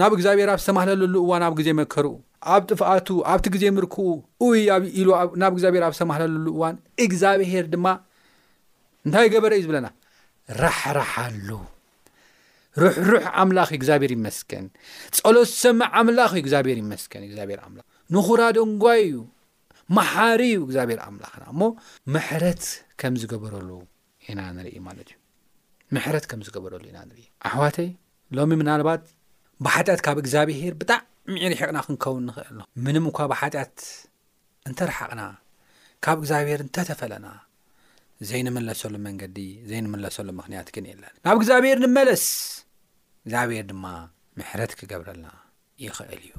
ናብ 0.00 0.12
እግዚኣብሔር 0.16 0.48
ኣብ 0.54 0.60
ዝተማሃላለሉ 0.62 1.14
እዋን 1.26 1.42
ኣብ 1.48 1.54
ግዜ 1.60 1.68
መከሩኡ 1.80 2.14
ኣብ 2.54 2.62
ጥፍኣቱ 2.70 3.08
ኣብቲ 3.32 3.46
ግዜ 3.54 3.64
ምርክኡ 3.76 4.04
እይ 4.46 4.60
ኣብኢሉ 4.76 5.08
ናብ 5.42 5.52
እግዚኣብሔር 5.56 5.84
ኣብ 5.88 5.94
ዝተማሃላለሉ 5.96 6.46
እዋን 6.56 6.76
እግዚኣብሔር 7.06 7.64
ድማ 7.72 7.86
እንታይ 9.06 9.28
ገበረ 9.34 9.52
እዩ 9.58 9.64
ዝብለና 9.66 9.88
ራሕራሓሉ 10.62 11.48
ርሕርሕ 12.82 13.24
ኣምላኽ 13.42 13.70
እግዚኣብሔር 13.78 14.12
ይመስከን 14.18 14.66
ጸሎዝሰማዕ 15.18 15.90
ኣምላኽ 16.00 16.32
እግዚኣብሔር 16.42 16.78
ይመስከን 16.84 17.22
እግዚኣብሔር 17.28 17.60
ኣምላ 17.66 17.80
ንኹራ 18.16 18.40
ደንጓይ 18.58 19.00
እዩ 19.08 19.16
መሓሪ 19.98 20.40
ዩ 20.54 20.58
እግዚኣብሔር 20.66 21.00
ኣምላኽና 21.08 21.44
እሞ 21.54 21.60
መሕረት 22.16 22.64
ከም 23.00 23.14
ዝገበረሉ 23.22 23.68
ኢና 24.32 24.40
ንርኢ 24.56 24.74
ማለት 24.88 25.08
እዩ 25.12 25.16
ምሕረት 25.96 26.24
ከም 26.30 26.40
ዝገበረሉ 26.46 26.84
ኢና 26.90 26.98
ንርኢ 27.08 27.24
ኣሕዋተ 27.48 27.76
ሎሚ 28.36 28.52
ምናልባት 28.60 29.04
ብሓጢኣት 29.66 30.00
ካብ 30.06 30.16
እግዚኣብሔር 30.22 30.74
ብጣዕሚ 30.80 31.34
ዒሪሒቕና 31.44 31.78
ክንከውን 31.86 32.24
ንኽእል 32.28 32.56
ን 32.60 32.66
ምንም 32.86 33.04
እኳ 33.10 33.18
ብሓጢኣት 33.32 33.76
እንተረሓቕና 34.70 35.22
ካብ 36.06 36.16
እግዚኣብሔር 36.22 36.60
እንተተፈለና 36.66 37.26
ዘይንምለሰሉ 38.28 38.94
መንገዲ 39.06 39.38
ዘይንምለሰሉ 39.70 40.28
ምኽንያት 40.38 40.68
ግን 40.76 40.86
የለና 40.92 41.14
ናብ 41.26 41.36
እግዚኣብሔር 41.40 41.78
ንመለስ 41.86 42.26
እግዚኣብሔር 43.24 43.66
ድማ 43.72 43.84
ምሕረት 44.40 44.72
ክገብረልና 44.80 45.28
ይኽእል 45.86 46.20
እዩ 46.26 46.32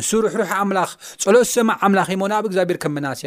ንሱርሕርሕ 0.00 0.50
ኣምላኽ 0.62 0.90
ጸሎ 1.22 1.34
ሰማዕ 1.54 1.76
ኣምላኽ 1.86 2.08
የ 2.14 2.16
ሞና 2.22 2.32
ኣብ 2.40 2.44
እግዚኣብሔር 2.48 2.78
ከም 2.82 2.92
መናሴ 2.96 3.20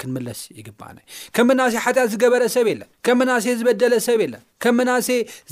ክንምለስ 0.00 0.40
ይግባኣ 0.58 0.96
ከም 1.36 1.46
መናሴ 1.50 1.72
ሓጢኣት 1.86 2.08
ዝገበረ 2.14 2.42
ሰብ 2.56 2.66
የለ 2.72 2.82
ከም 3.06 3.16
መናሴ 3.20 3.44
ዝበደለ 3.60 3.94
ሰብ 4.08 4.20
የለ 4.24 4.34
ከም 4.62 4.74
መናሴ 4.80 5.08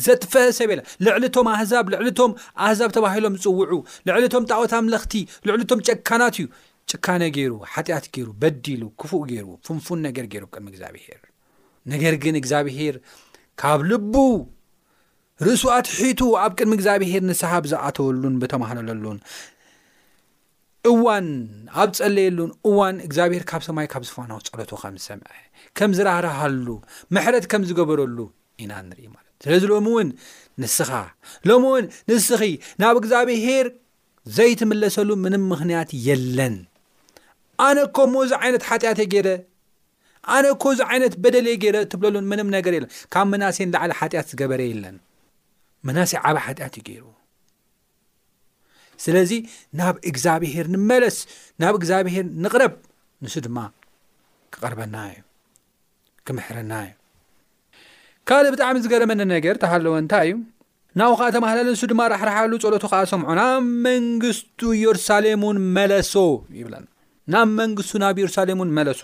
ዘጥፈሀ 0.06 0.46
ሰብ 0.58 0.70
የለ 0.74 0.80
ልዕሊቶም 1.06 1.48
ኣህዛብ 1.54 1.86
ልዕሊቶም 1.94 2.32
ኣህዛብ 2.66 2.90
ተባሂሎም 2.96 3.36
ዝፅውዑ 3.44 3.70
ልዕሊ 4.10 4.24
ቶም 4.34 4.44
ጣዖታ 4.52 4.74
ኣምለኽቲ 4.82 5.14
ልዕሊ 5.50 5.62
ቶም 5.72 5.80
ጨካናት 5.88 6.36
እዩ 6.42 6.48
ጭካነ 6.92 7.22
ገይሩ 7.38 7.54
ሓጢኣት 7.72 8.06
ገይሩ 8.16 8.28
በዲሉ 8.44 8.82
ክፉእ 9.00 9.24
ገይሩ 9.32 9.48
ፍንፉን 9.68 9.98
ነገር 10.08 10.26
ገይሩ 10.34 10.44
ቅድሚ 10.54 10.68
እግዚኣብሄር 10.74 11.20
ነገር 11.92 12.14
ግን 12.22 12.36
እግዚኣብሄር 12.42 12.94
ካብ 13.60 13.80
ልቡ 13.90 14.14
ርእሱ 15.46 15.64
ኣትሒቱ 15.78 16.20
ኣብ 16.44 16.52
ቅድሚ 16.58 16.72
እግዚኣብሔር 16.78 17.20
ንሰሓብ 17.28 17.64
ዝኣተወሉን 17.72 18.36
ብተማሃለለሉን 18.42 19.18
እዋን 20.90 21.26
ኣብ 21.82 21.88
ጸለየሉን 21.98 22.50
እዋን 22.68 22.96
እግዚኣብሄር 23.06 23.42
ካብ 23.50 23.62
ሰማይ 23.66 23.86
ካብ 23.92 24.02
ዝፋናዊ 24.08 24.38
ጸሎቱ 24.48 24.70
ከም 24.82 24.94
ዝሰምዐ 25.02 25.30
ከም 25.78 25.90
ዝራርሃሉ 25.98 26.66
ምሕረት 27.14 27.46
ከም 27.52 27.62
ዝገበረሉ 27.68 28.18
ኢና 28.64 28.72
ንርኢ 28.88 29.02
ማለት 29.16 29.24
ስለዚ 29.46 29.64
ሎሚ 29.72 29.86
እውን 29.92 30.08
ንስኻ 30.62 30.90
ሎሚ 31.48 31.64
እውን 31.72 31.84
ንስኺ 32.10 32.40
ናብ 32.82 32.96
እግዚኣብሄር 33.02 33.66
ዘይትምለሰሉ 34.36 35.10
ምንም 35.24 35.44
ምኽንያት 35.50 35.90
የለን 36.06 36.56
ኣነ 37.68 37.78
ኮ 37.98 38.00
መዚ 38.14 38.32
ዓይነት 38.42 38.64
ሓጢኣተ 38.70 39.00
ገይረ 39.12 39.28
ኣነ 40.36 40.46
ኮዚ 40.64 40.78
ዓይነት 40.92 41.14
በደለየ 41.24 41.56
ገይረ 41.64 41.76
እትብለሉን 41.86 42.26
ምንም 42.32 42.48
ነገር 42.56 42.72
የለን 42.78 42.90
ካብ 43.14 43.26
መናሰን 43.34 43.72
ላዕሊ 43.76 43.92
ሓጢአት 44.00 44.28
ዝገበረ 44.32 44.60
የለን 44.72 44.98
መናሰይ 45.88 46.20
ዓበ 46.28 46.36
ሓጢአት 46.46 46.74
እዩገይሩ 46.78 47.04
ስለዚ 49.04 49.32
ናብ 49.80 49.96
እግዚኣብሄር 50.10 50.66
ንመለስ 50.74 51.16
ናብ 51.62 51.74
እግዚኣብሄር 51.80 52.24
ንቕረብ 52.44 52.72
ንሱ 53.24 53.34
ድማ 53.46 53.58
ክቐርበና 54.54 54.96
እዩ 55.10 55.18
ክምሕረና 56.28 56.72
እዩ 56.86 56.92
ካልእ 58.28 58.50
ብጣዕሚ 58.54 58.76
ዝገረመኒ 58.84 59.20
ነገር 59.34 59.54
እተሃለወ 59.58 59.94
እንታይ 60.02 60.28
እዩ 60.30 60.36
ናው 61.00 61.12
ከዓ 61.18 61.28
ተባህላለ 61.36 61.66
ንሱ 61.74 61.82
ድማ 61.90 62.00
ራሕራሓሉ 62.12 62.52
ፀሎቱ 62.64 62.84
ከዓ 62.92 63.02
ሰምዖ 63.12 63.28
ናብ 63.40 63.62
መንግስቱ 63.86 64.60
የሩሳሌሙን 64.82 65.58
መለሶ 65.76 66.14
ይብለና 66.60 66.86
ናብ 67.34 67.48
መንግስቱ 67.60 67.92
ናብ 68.04 68.18
ኢየሩሳሌምን 68.20 68.70
መለሶ 68.78 69.02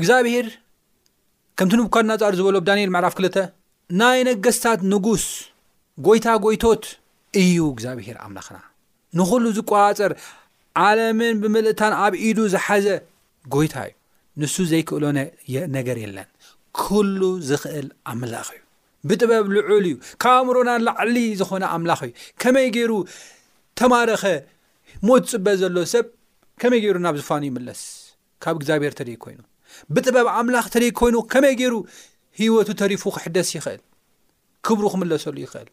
እግዚኣብሄር 0.00 0.48
ከምቲ 1.58 1.74
ንቡካድ 1.80 2.04
እናፃሪ 2.06 2.34
ዝበሎብ 2.40 2.64
ዳንኤል 2.70 2.90
መዕላፍ 2.96 3.14
2ልተ 3.20 3.38
ናይ 4.00 4.18
ነገስታት 4.30 4.80
ንጉስ 4.92 5.26
ጎይታ 6.08 6.26
ጎይቶት 6.46 6.84
እዩ 7.42 7.56
እግዚኣብሄር 7.74 8.16
ኣምላክና 8.26 8.58
ንኹሉ 9.16 9.44
ዝቋዋፀር 9.58 10.12
ዓለምን 10.86 11.36
ብምልእታን 11.42 11.94
ኣብ 12.04 12.14
ኢሉ 12.28 12.38
ዝሓዘ 12.54 12.86
ጎይታ 13.54 13.74
እዩ 13.88 13.92
ንሱ 14.40 14.54
ዘይክእሎ 14.70 15.04
ነገር 15.76 15.96
የለን 16.04 16.28
ኩሉ 16.82 17.20
ዝኽእል 17.48 17.88
ኣምላኽ 18.12 18.48
እዩ 18.56 18.62
ብጥበብ 19.08 19.44
ልዑል 19.56 19.84
እዩ 19.90 19.94
ካብ 20.22 20.38
እምሮና 20.44 20.70
ላዕሊ 20.86 21.16
ዝኾነ 21.40 21.64
ኣምላኽ 21.76 22.00
እዩ 22.08 22.12
ከመይ 22.42 22.68
ገይሩ 22.76 22.92
ተማረኸ 23.80 24.24
ሞት 25.08 25.24
ፅበ 25.32 25.46
ዘሎ 25.62 25.76
ሰብ 25.94 26.06
ከመይ 26.62 26.80
ገይሩ 26.84 26.96
ናብ 27.06 27.16
ዝፋኑ 27.20 27.42
ይምለስ 27.50 27.82
ካብ 28.44 28.56
እግዚኣብሄር 28.60 28.94
ተደ 29.00 29.10
ኮይኑ 29.26 29.40
ብጥበብ 29.94 30.26
ኣምላኽ 30.38 30.66
ተደ 30.76 30.84
ኮይኑ 31.00 31.16
ከመይ 31.34 31.54
ገይሩ 31.60 31.74
ሂወቱ 32.40 32.68
ተሪፉ 32.82 33.02
ክሕደስ 33.16 33.48
ይኽእል 33.58 33.82
ክብሩ 34.66 34.84
ክምለሰሉ 34.94 35.36
ይኽእል 35.46 35.70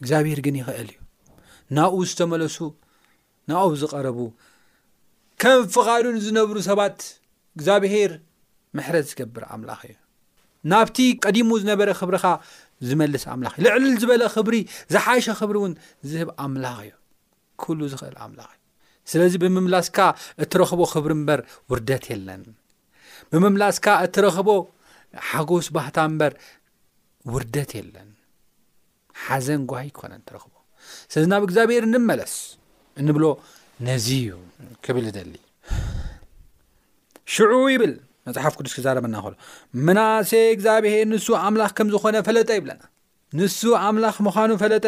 እግዚኣብሔር 0.00 0.38
ግን 0.46 0.56
ይኽእል 0.60 0.88
እዩ 0.92 0.98
ናብኡ 1.76 1.98
ዝተመለሱ 2.10 2.58
ናብኡ 3.50 3.70
ዝቐረቡ 3.82 4.18
ከም 5.42 5.60
ፍቓዱን 5.74 6.16
ዝነብሩ 6.24 6.56
ሰባት 6.68 6.98
እግዚኣብሄር 7.56 8.12
ምሕረት 8.76 9.06
ዝገብር 9.10 9.44
ኣምላኽ 9.54 9.80
እዩ 9.90 9.96
ናብቲ 10.70 10.96
ቀዲሙ 11.24 11.48
ዝነበረ 11.62 11.88
ክብሪኻ 12.00 12.26
ዝመልስ 12.88 13.24
ኣምላኽ 13.32 13.54
ዩ 13.62 13.64
ልዕሊ 13.74 13.84
ዝበለ 14.02 14.22
ኽብሪ 14.34 14.54
ዝሓሸ 14.92 15.26
ኽብሪ 15.40 15.56
እውን 15.60 15.72
ዝህብ 16.10 16.30
ኣምላኽ 16.44 16.76
እዩ 16.86 16.92
ኩሉ 17.64 17.80
ዝኽእል 17.92 18.16
ኣምላኽ 18.26 18.50
እዩ 18.54 18.60
ስለዚ 19.12 19.32
ብምምላስካ 19.42 19.98
እትረኽቦ 20.44 20.80
ክብሪ 20.94 21.10
እምበር 21.18 21.40
ውርደት 21.72 22.04
የለን 22.12 22.44
ብምምላስ 23.32 23.76
ካ 23.84 23.96
እትረኽቦ 24.06 24.48
ሓጎስ 25.28 25.66
ባህታ 25.76 25.96
እምበር 26.10 26.32
ውርደት 27.34 27.70
የለን 27.78 28.10
ሓዘን 29.24 29.62
ጓ 29.70 29.82
ይኮነ 29.88 30.12
ትረኽቡ 30.28 30.53
ስለዚ 31.12 31.26
ናብ 31.32 31.42
እግዚኣብሄር 31.48 31.84
ንመለስ 31.92 32.34
እንብሎ 33.00 33.24
ነዚ 33.86 34.06
እዩ 34.24 34.34
ክብል 34.86 35.06
ደሊ 35.16 35.34
ሽዑ 37.34 37.52
ይብል 37.74 37.94
መፅሓፍ 38.28 38.54
ቅዱስ 38.58 38.74
ክዛረበና 38.78 39.16
ክእሎ 39.24 39.34
መናሰይ 39.86 40.44
እግዚኣብሄር 40.54 41.04
ንሱ 41.12 41.26
ኣምላኽ 41.46 41.72
ከም 41.78 41.88
ዝኮነ 41.94 42.16
ፈለጠ 42.28 42.48
ይብለና 42.58 42.82
ንሱ 43.38 43.60
ኣምላኽ 43.86 44.16
ምዃኑ 44.26 44.50
ፈለጠ 44.62 44.86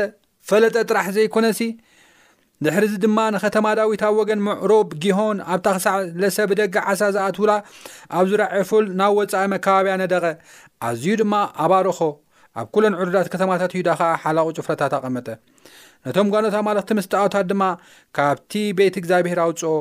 ፈለጠ 0.50 0.74
ጥራሕ 0.88 1.06
ዘይኮነሲ 1.16 1.60
ድሕሪዚ 2.64 2.92
ድማ 3.04 3.18
ንከተማ 3.32 3.66
ዳዊታ 3.78 4.04
ወገን 4.18 4.40
ምዕሮብ 4.44 4.88
ጊሆን 5.02 5.38
ኣብታ 5.54 5.66
ክሳዕ 5.76 5.96
ለሰ 6.22 6.36
ብደጋ 6.50 6.74
ዓሳ 6.90 7.00
ዝኣትውላ 7.14 7.52
ኣብ 8.18 8.24
ዝራዒፉ 8.30 8.70
ናብ 9.00 9.12
ወፃኢ 9.18 9.42
መከባብያ 9.54 9.94
ነደቀ 10.02 10.24
ኣዝዩ 10.88 11.12
ድማ 11.20 11.34
ኣባርኾ 11.64 11.98
ኣብ 12.60 12.68
ኵለን 12.74 12.94
ዕዱዳት 13.00 13.28
ከተማታት 13.32 13.72
ይሁዳ 13.74 13.88
ኸዓ 14.00 14.12
ሓላቑ 14.22 14.46
ጭፍረታት 14.58 14.92
ኣቐመጠ 14.98 15.28
ነቶም 16.06 16.28
ጓኖት 16.34 16.54
ኣማልኽቲ 16.60 16.90
ምስ 16.98 17.06
ተዖታት 17.12 17.46
ድማ 17.50 17.62
ካብቲ 18.16 18.52
ቤት 18.78 18.94
እግዚኣብሔር 19.00 19.38
ኣውጽኦ 19.44 19.72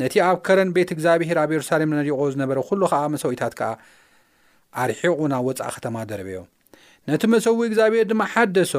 ነቲ 0.00 0.14
ኣብ 0.26 0.36
ከረን 0.46 0.70
ቤት 0.76 0.90
እግዚኣብሔር 0.96 1.38
ኣብ 1.42 1.50
የሩሳሌም 1.54 1.90
ነሪቖ 1.98 2.18
ዝነበረ 2.34 2.58
ዅሉ 2.68 2.82
ኸዓ 2.92 3.02
መሰዊኢታት 3.14 3.54
ከዓ 3.60 3.70
ኣርሒቑ 4.84 5.18
ናብ 5.34 5.44
ወጻእ 5.50 5.70
ኸተማ 5.76 5.96
ደረበዮ 6.10 6.40
ነቲ 7.12 7.22
መሰዊ 7.34 7.58
እግዚኣብሔር 7.70 8.04
ድማ 8.12 8.22
ሓደሶ 8.34 8.74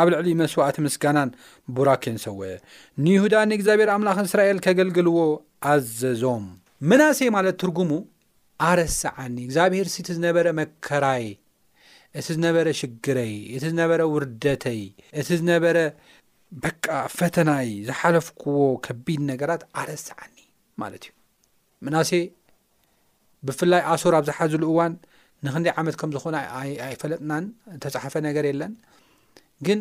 ኣብ 0.00 0.06
ልዕሊ 0.12 0.28
መስዋእቲ 0.40 0.76
ምስጋናን 0.88 1.30
ቡራኬንሰውየ 1.76 2.52
ንይሁዳ 3.04 3.34
ንእግዚኣብሔር 3.50 3.90
ኣምላኽ 3.96 4.18
እስራኤል 4.28 4.58
ኬገልግልዎ 4.66 5.18
ኣዘዞም 5.72 6.44
መናእሰይ 6.90 7.28
ማለት 7.36 7.58
ትርጉሙ 7.62 7.90
ኣረሳዓኒ 8.70 9.36
እግዚኣብሔር 9.48 9.86
ሲቲ 9.94 10.06
ዝነበረ 10.18 10.46
መከራይ 10.60 11.24
እቲ 12.18 12.26
ዝነበረ 12.34 12.66
ሽግረይ 12.80 13.32
እቲ 13.54 13.62
ዝነበረ 13.70 14.00
ውርደተይ 14.14 14.80
እቲ 15.20 15.28
ዝነበረ 15.40 15.78
በቃ 16.64 16.84
ፈተናይ 17.18 17.68
ዝሓለፍክዎ 17.86 18.56
ከቢድ 18.86 19.20
ነገራት 19.30 19.62
ኣረስዓኒ 19.82 20.36
ማለት 20.82 21.02
እዩ 21.06 21.12
ምናሴ 21.86 22.10
ብፍላይ 23.48 23.82
ኣሶር 23.92 24.14
ኣብ 24.18 24.24
ዝሓዙሉ 24.28 24.62
እዋን 24.72 24.92
ንክንደይ 25.46 25.72
ዓመት 25.80 25.96
ከም 26.00 26.10
ዝኾነ 26.16 26.36
ኣይፈለጥናን 26.86 27.44
ተጻሓፈ 27.84 28.14
ነገር 28.28 28.44
የለን 28.50 28.72
ግን 29.68 29.80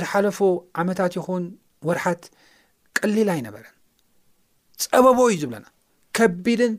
ዝሓለፎ 0.00 0.38
ዓመታት 0.82 1.12
ይኹን 1.18 1.44
ወርሓት 1.88 2.24
ቀሊላ 2.98 3.30
ኣይነበረን 3.36 3.74
ጸበቦ 4.84 5.18
እዩ 5.32 5.36
ዝብለና 5.44 5.66
ከቢድን 6.16 6.74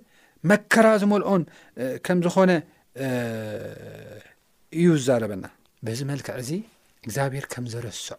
መከራ 0.50 0.88
ዝመልኦን 1.02 1.44
ከም 2.06 2.20
ዝኾነ 2.28 2.52
እዩ 4.80 4.90
ዝዛረበና 4.98 5.46
በዚ 5.86 6.00
መልክዕ 6.10 6.34
እዙ 6.42 6.50
እግዚኣብሄር 7.06 7.46
ከም 7.54 7.66
ዘረስዖ 7.74 8.10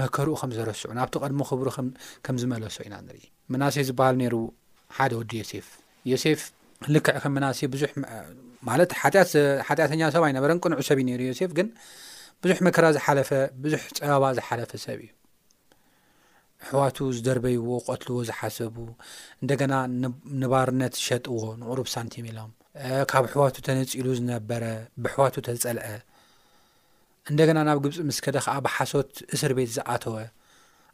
መከርኡ 0.00 0.32
ከም 0.40 0.50
ዘረስዑ 0.56 0.88
ናብቲ 0.98 1.14
ቐድሞ 1.22 1.40
ክብሩ 1.50 1.68
ከም 2.26 2.36
ዝመለሶ 2.42 2.76
ኢና 2.86 2.96
ንርኢ 3.06 3.22
መናእሴይ 3.54 3.84
ዝበሃል 3.88 4.16
ነይሩ 4.22 4.34
ሓደ 4.96 5.12
ወዲ 5.20 5.32
ዮሴፍ 5.42 5.68
ዮሴፍ 6.12 6.42
ልክዕ 6.94 7.16
ከም 7.22 7.32
መናእሰ 7.36 7.60
ብዙሕ 7.74 7.92
ማለት 8.70 8.90
ሓጢትሓጢኣተኛ 9.00 10.02
ሰብኣይ 10.16 10.34
ነበረን 10.38 10.60
ቅንዑ 10.64 10.76
ሰብ 10.90 10.98
እዩ 11.02 11.06
ነይሩ 11.10 11.22
ዮሴፍ 11.30 11.50
ግን 11.60 11.68
ብዙሕ 12.44 12.58
መከራ 12.68 12.86
ዝሓለፈ 12.98 13.30
ብዙሕ 13.64 13.82
ፀበባ 13.98 14.24
ዝሓለፈ 14.40 14.72
ሰብ 14.86 15.00
እዩ 15.06 15.10
ኣሕዋቱ 16.68 16.98
ዝደርበይዎ 17.16 17.66
ቐትልዎ 17.90 18.18
ዝሓሰቡ 18.30 18.76
እንደገና 19.42 19.72
ንባርነት 20.40 20.94
ዝሸጥዎ 21.00 21.38
ንቑሩብ 21.60 21.86
ሳንቲም 21.96 22.26
ኢሎም 22.32 22.50
ካብ 23.10 23.24
ሕዋቱ 23.32 23.56
ተነፂሉ 23.66 24.06
ዝነበረ 24.18 24.62
ብሕዋቱ 25.04 25.34
ተፀልአ 25.46 25.86
እንደገና 27.30 27.58
ናብ 27.68 27.78
ግብፂ 27.84 27.94
ምስ 28.08 28.18
ከደ 28.24 28.36
ከዓ 28.44 28.54
ብሓሶት 28.66 29.10
እስር 29.34 29.52
ቤት 29.58 29.70
ዝኣተወ 29.76 30.14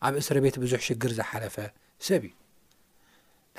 ኣብ 0.07 0.15
እስር 0.21 0.37
ቤት 0.45 0.57
ብዙሕ 0.63 0.81
ሽግር 0.89 1.13
ዝሓለፈ 1.19 1.57
ሰብ 2.07 2.23
እዩ 2.29 2.35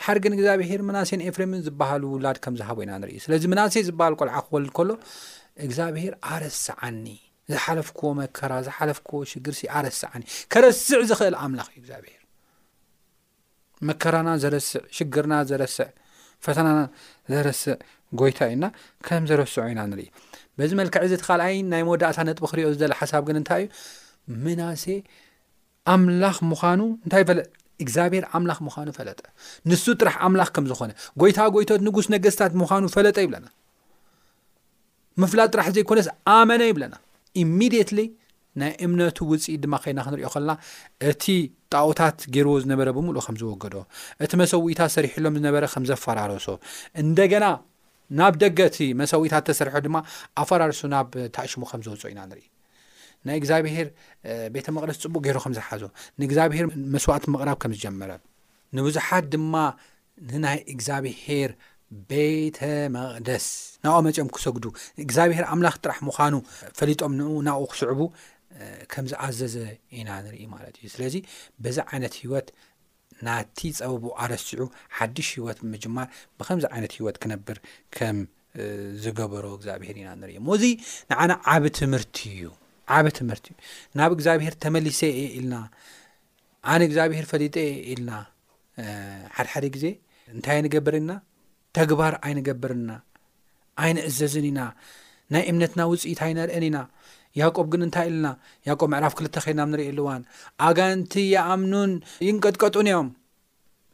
ሓር 0.05 0.17
ግን 0.23 0.33
እግዚኣብሄር 0.37 0.81
መናእሴን 0.87 1.21
ኤፍሬምን 1.29 1.61
ዝብሃሉ 1.67 2.03
ውላድ 2.15 2.37
ከም 2.43 2.55
ዝሃቦ 2.59 2.77
ኢና 2.85 2.91
ንርኢ 3.01 3.13
ስለዚ 3.25 3.43
መናእሰይ 3.53 3.83
ዝበሃል 3.89 4.15
ቆልዓ 4.19 4.35
ክወልድ 4.47 4.71
ከሎ 4.77 4.89
እግዚኣብሄር 5.65 6.13
ኣረሲ 6.33 6.65
ዓኒ 6.87 7.05
ዝሓለፍክዎ 7.51 8.07
መከራ 8.21 8.53
ዝሓለፍክዎ 8.67 9.19
ሽግር 9.31 9.55
ሲ 9.59 9.63
ኣረስ 9.79 9.99
ዓኒ 10.11 10.23
ከረስዕ 10.53 10.99
ዝኽእል 11.11 11.35
ኣምላኽ 11.43 11.67
እዩ 11.75 11.79
እግዚኣብሄር 11.83 12.21
መከራና 13.87 14.29
ዘረስዕ 14.43 14.81
ሽግርና 14.97 15.33
ዘረስዕ 15.51 15.89
ፈተናና 16.45 16.79
ዘረስዕ 17.33 17.75
ጎይታ 18.19 18.39
ዩና 18.51 18.65
ከም 19.05 19.23
ዘረስዑ 19.29 19.63
ኢና 19.71 19.79
ንሪኢ 19.91 20.09
በዚ 20.57 20.71
መልክዕ 20.79 21.01
እዘቲ 21.07 21.21
ካልኣይ 21.27 21.55
ናይ 21.71 21.81
መወዳእታ 21.87 22.17
ነጥቢ 22.27 22.45
ክሪዮ 22.51 22.67
ዝደለ 22.75 22.93
ሓሳብ 22.99 23.23
ግን 23.27 23.37
እንታይ 23.41 23.63
እዩ 23.67 24.37
መናሴ 24.45 24.83
ኣምላኽ 25.93 26.37
ምዃኑ 26.51 26.79
እንታይ 27.05 27.23
ፈለ 27.29 27.39
እግዚኣብሔር 27.83 28.23
ኣምላኽ 28.37 28.59
ምዃኑ 28.67 28.87
ፈለጠ 28.99 29.19
ንሱ 29.69 29.83
ጥራሕ 29.99 30.15
ኣምላኽ 30.27 30.49
ከም 30.55 30.65
ዝኾነ 30.71 30.91
ጎይታ 31.23 31.39
ጎይቶት 31.55 31.81
ንጉስ 31.87 32.07
ነገስታት 32.13 32.53
ምዃኑ 32.61 32.83
ፈለጠ 32.95 33.17
ይብለና 33.25 33.47
ምፍላጥ 35.21 35.47
ጥራሕ 35.53 35.67
ዘይኮነስ 35.75 36.07
ኣመነ 36.37 36.61
ይብለና 36.71 36.95
ኢሚድትሊ 37.43 37.99
ናይ 38.61 38.71
እምነቱ 38.85 39.17
ውፅኢት 39.31 39.59
ድማ 39.63 39.75
ኸይና 39.83 39.99
ክንሪኦ 40.05 40.29
ኸለና 40.35 40.53
እቲ 41.09 41.25
ጣዉታት 41.73 42.19
ገይርዎ 42.33 42.53
ዝነበረ 42.63 42.89
ብምሉ 42.97 43.17
ከምዝወገዶ 43.25 43.75
እቲ 44.25 44.31
መሰዊኢታት 44.41 44.91
ሰሪሕሎም 44.97 45.35
ዝነበረ 45.39 45.65
ከም 45.73 45.83
ዘፈራረሶ 45.89 46.47
እንደገና 47.03 47.45
ናብ 48.19 48.33
ደገቲ 48.43 48.77
መሰዊታት 49.01 49.43
ተሰርሖ 49.49 49.75
ድማ 49.85 49.95
ኣፈራርሱ 50.41 50.81
ናብ 50.93 51.07
ታእሽሙ 51.35 51.61
ከም 51.71 51.81
ዘውፅ 51.85 52.03
ኢና 52.11 52.19
ንርኢ 52.29 52.45
ናይ 53.27 53.35
እግዚኣብሔር 53.41 53.87
ቤተ 54.55 54.67
መቕደስ 54.75 54.97
ጽቡቅ 55.03 55.21
ገይሩ 55.25 55.37
ከም 55.45 55.53
ዝሓዞ 55.57 55.81
ንእግዚኣብሄር 56.21 56.65
መስዋእት 56.93 57.25
መቕራብ 57.33 57.57
ከም 57.63 57.71
ዝጀመረ 57.75 58.11
ንብዙሓት 58.77 59.25
ድማ 59.33 59.53
ንናይ 60.31 60.59
እግዚኣብሄር 60.73 61.51
ቤተ 62.11 62.57
መቕደስ 62.95 63.45
ናኦ 63.85 63.97
መጨም 64.07 64.29
ክሰግዱ 64.35 64.65
እግዚኣብሔር 65.05 65.45
ኣምላኽ 65.55 65.75
ጥራሕ 65.83 65.97
ምዃኑ 66.07 66.35
ፈሊጦም 66.79 67.13
ንናብኡ 67.21 67.67
ክስዕቡ 67.73 67.99
ከም 68.93 69.05
ዝኣዘዘ 69.11 69.55
ኢና 69.99 70.09
ንርኢ 70.25 70.41
ማለት 70.55 70.75
እዩ 70.81 70.87
ስለዚ 70.95 71.15
ብዛ 71.65 71.77
ዓይነት 71.93 72.13
ሂወት 72.23 72.47
ናቲ 73.25 73.57
ፀብቡ 73.79 74.03
ኣረሲዑ 74.23 74.61
ሓድሽ 74.97 75.29
ህወት 75.41 75.59
ምጅማር 75.71 76.07
ብከምዚ 76.39 76.65
ዓይነት 76.73 76.93
ህይወት 76.97 77.17
ክነብር 77.23 77.57
ከም 77.97 78.17
ዝገበሮ 79.03 79.45
እግዚኣብሄር 79.57 79.95
ኢና 80.01 80.09
ንርዮ 80.21 80.37
ሞእዙ 80.47 80.63
ንዓና 81.11 81.31
ዓብ 81.53 81.63
ትምህርቲ 81.79 82.17
እዩ 82.35 82.43
ዓብ 82.97 83.05
ትምህርቲ 83.19 83.47
እዩ 83.55 83.59
ናብ 83.99 84.11
እግዚኣብሔር 84.17 84.55
ተመሊሰ 84.63 85.01
የ 85.21 85.25
ኢልና 85.39 85.55
ኣነ 86.73 86.79
እግዚኣብሔር 86.89 87.25
ፈሊጠ 87.31 87.55
የ 87.69 87.75
ኢልና 87.93 88.11
ሓድሓደ 89.37 89.65
ግዜ 89.75 89.85
እንታይ 90.35 90.55
ኣይንገበርና 90.59 91.11
ተግባር 91.79 92.13
ኣይንገበርና 92.27 92.91
ኣይንእዘዝን 93.85 94.45
ኢና 94.51 94.59
ናይ 95.33 95.43
እምነትና 95.51 95.81
ውፅኢታ 95.91 96.21
ኣይነርአኒ 96.29 96.65
ኢና 96.69 96.77
ያቆብ 97.41 97.65
ግን 97.73 97.81
እንታይ 97.85 98.07
ኣለና 98.09 98.27
ያቆ 98.67 98.79
ምዕራፍ 98.91 99.13
ክልተ 99.17 99.35
ኸድናም 99.45 99.69
ንሪኢ 99.73 99.87
ኣለዋን 99.93 100.21
ኣጋንቲ 100.67 101.13
የኣምኑን 101.35 101.91
ይንቀጥቀጡን 102.27 102.89
እዮም 102.91 103.09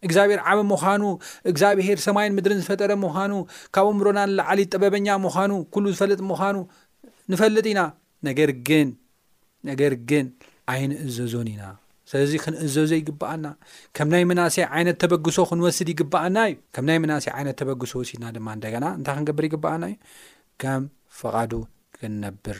እግዚኣብሔር 0.08 0.40
ዓበ 0.52 0.60
ምዃኑ 0.72 1.04
እግዚኣብሔር 1.52 2.00
ሰማይን 2.06 2.34
ምድርን 2.38 2.62
ዝፈጠረ 2.64 2.92
ምዃኑ 3.04 3.34
ካብኡ 3.76 3.92
እምሮናንላዓሊ 3.96 4.60
ጥበበኛ 4.74 5.08
ምዃኑ 5.26 5.52
ኩሉ 5.76 5.86
ዝፈልጥ 5.98 6.20
ምዃኑ 6.32 6.58
ንፈልጥ 7.34 7.66
ኢና 7.74 7.82
ነገር 8.28 8.50
ግን 8.70 8.90
ነገር 9.70 9.94
ግን 10.10 10.26
ዓይን 10.72 10.92
እዘዞን 11.06 11.48
ኢና 11.54 11.64
ስለዚ 12.12 12.32
ክንእዘዞ 12.44 12.92
ይግበኣና 13.00 13.48
ከም 13.98 14.08
ናይ 14.14 14.24
መናሰይ 14.32 14.64
ዓይነት 14.78 14.98
ተበግሶ 15.04 15.38
ክንወስድ 15.50 15.88
ይግበኣና 15.94 16.38
እዩ 16.52 16.56
ከም 16.76 16.86
ናይ 16.90 17.00
መናሰ 17.04 17.26
ዓይነት 17.38 17.58
ተበግሶ 17.62 17.94
ወሲድና 18.02 18.26
ድማ 18.38 18.48
እንደገና 18.58 18.86
እንታይ 18.98 19.16
ክንገብር 19.20 19.46
ይግበኣና 19.50 19.86
እዩ 19.94 19.98
ከም 20.64 20.84
ፍቓዱ 21.22 21.52
ክንነብር 21.98 22.60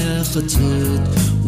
خت 0.29 0.55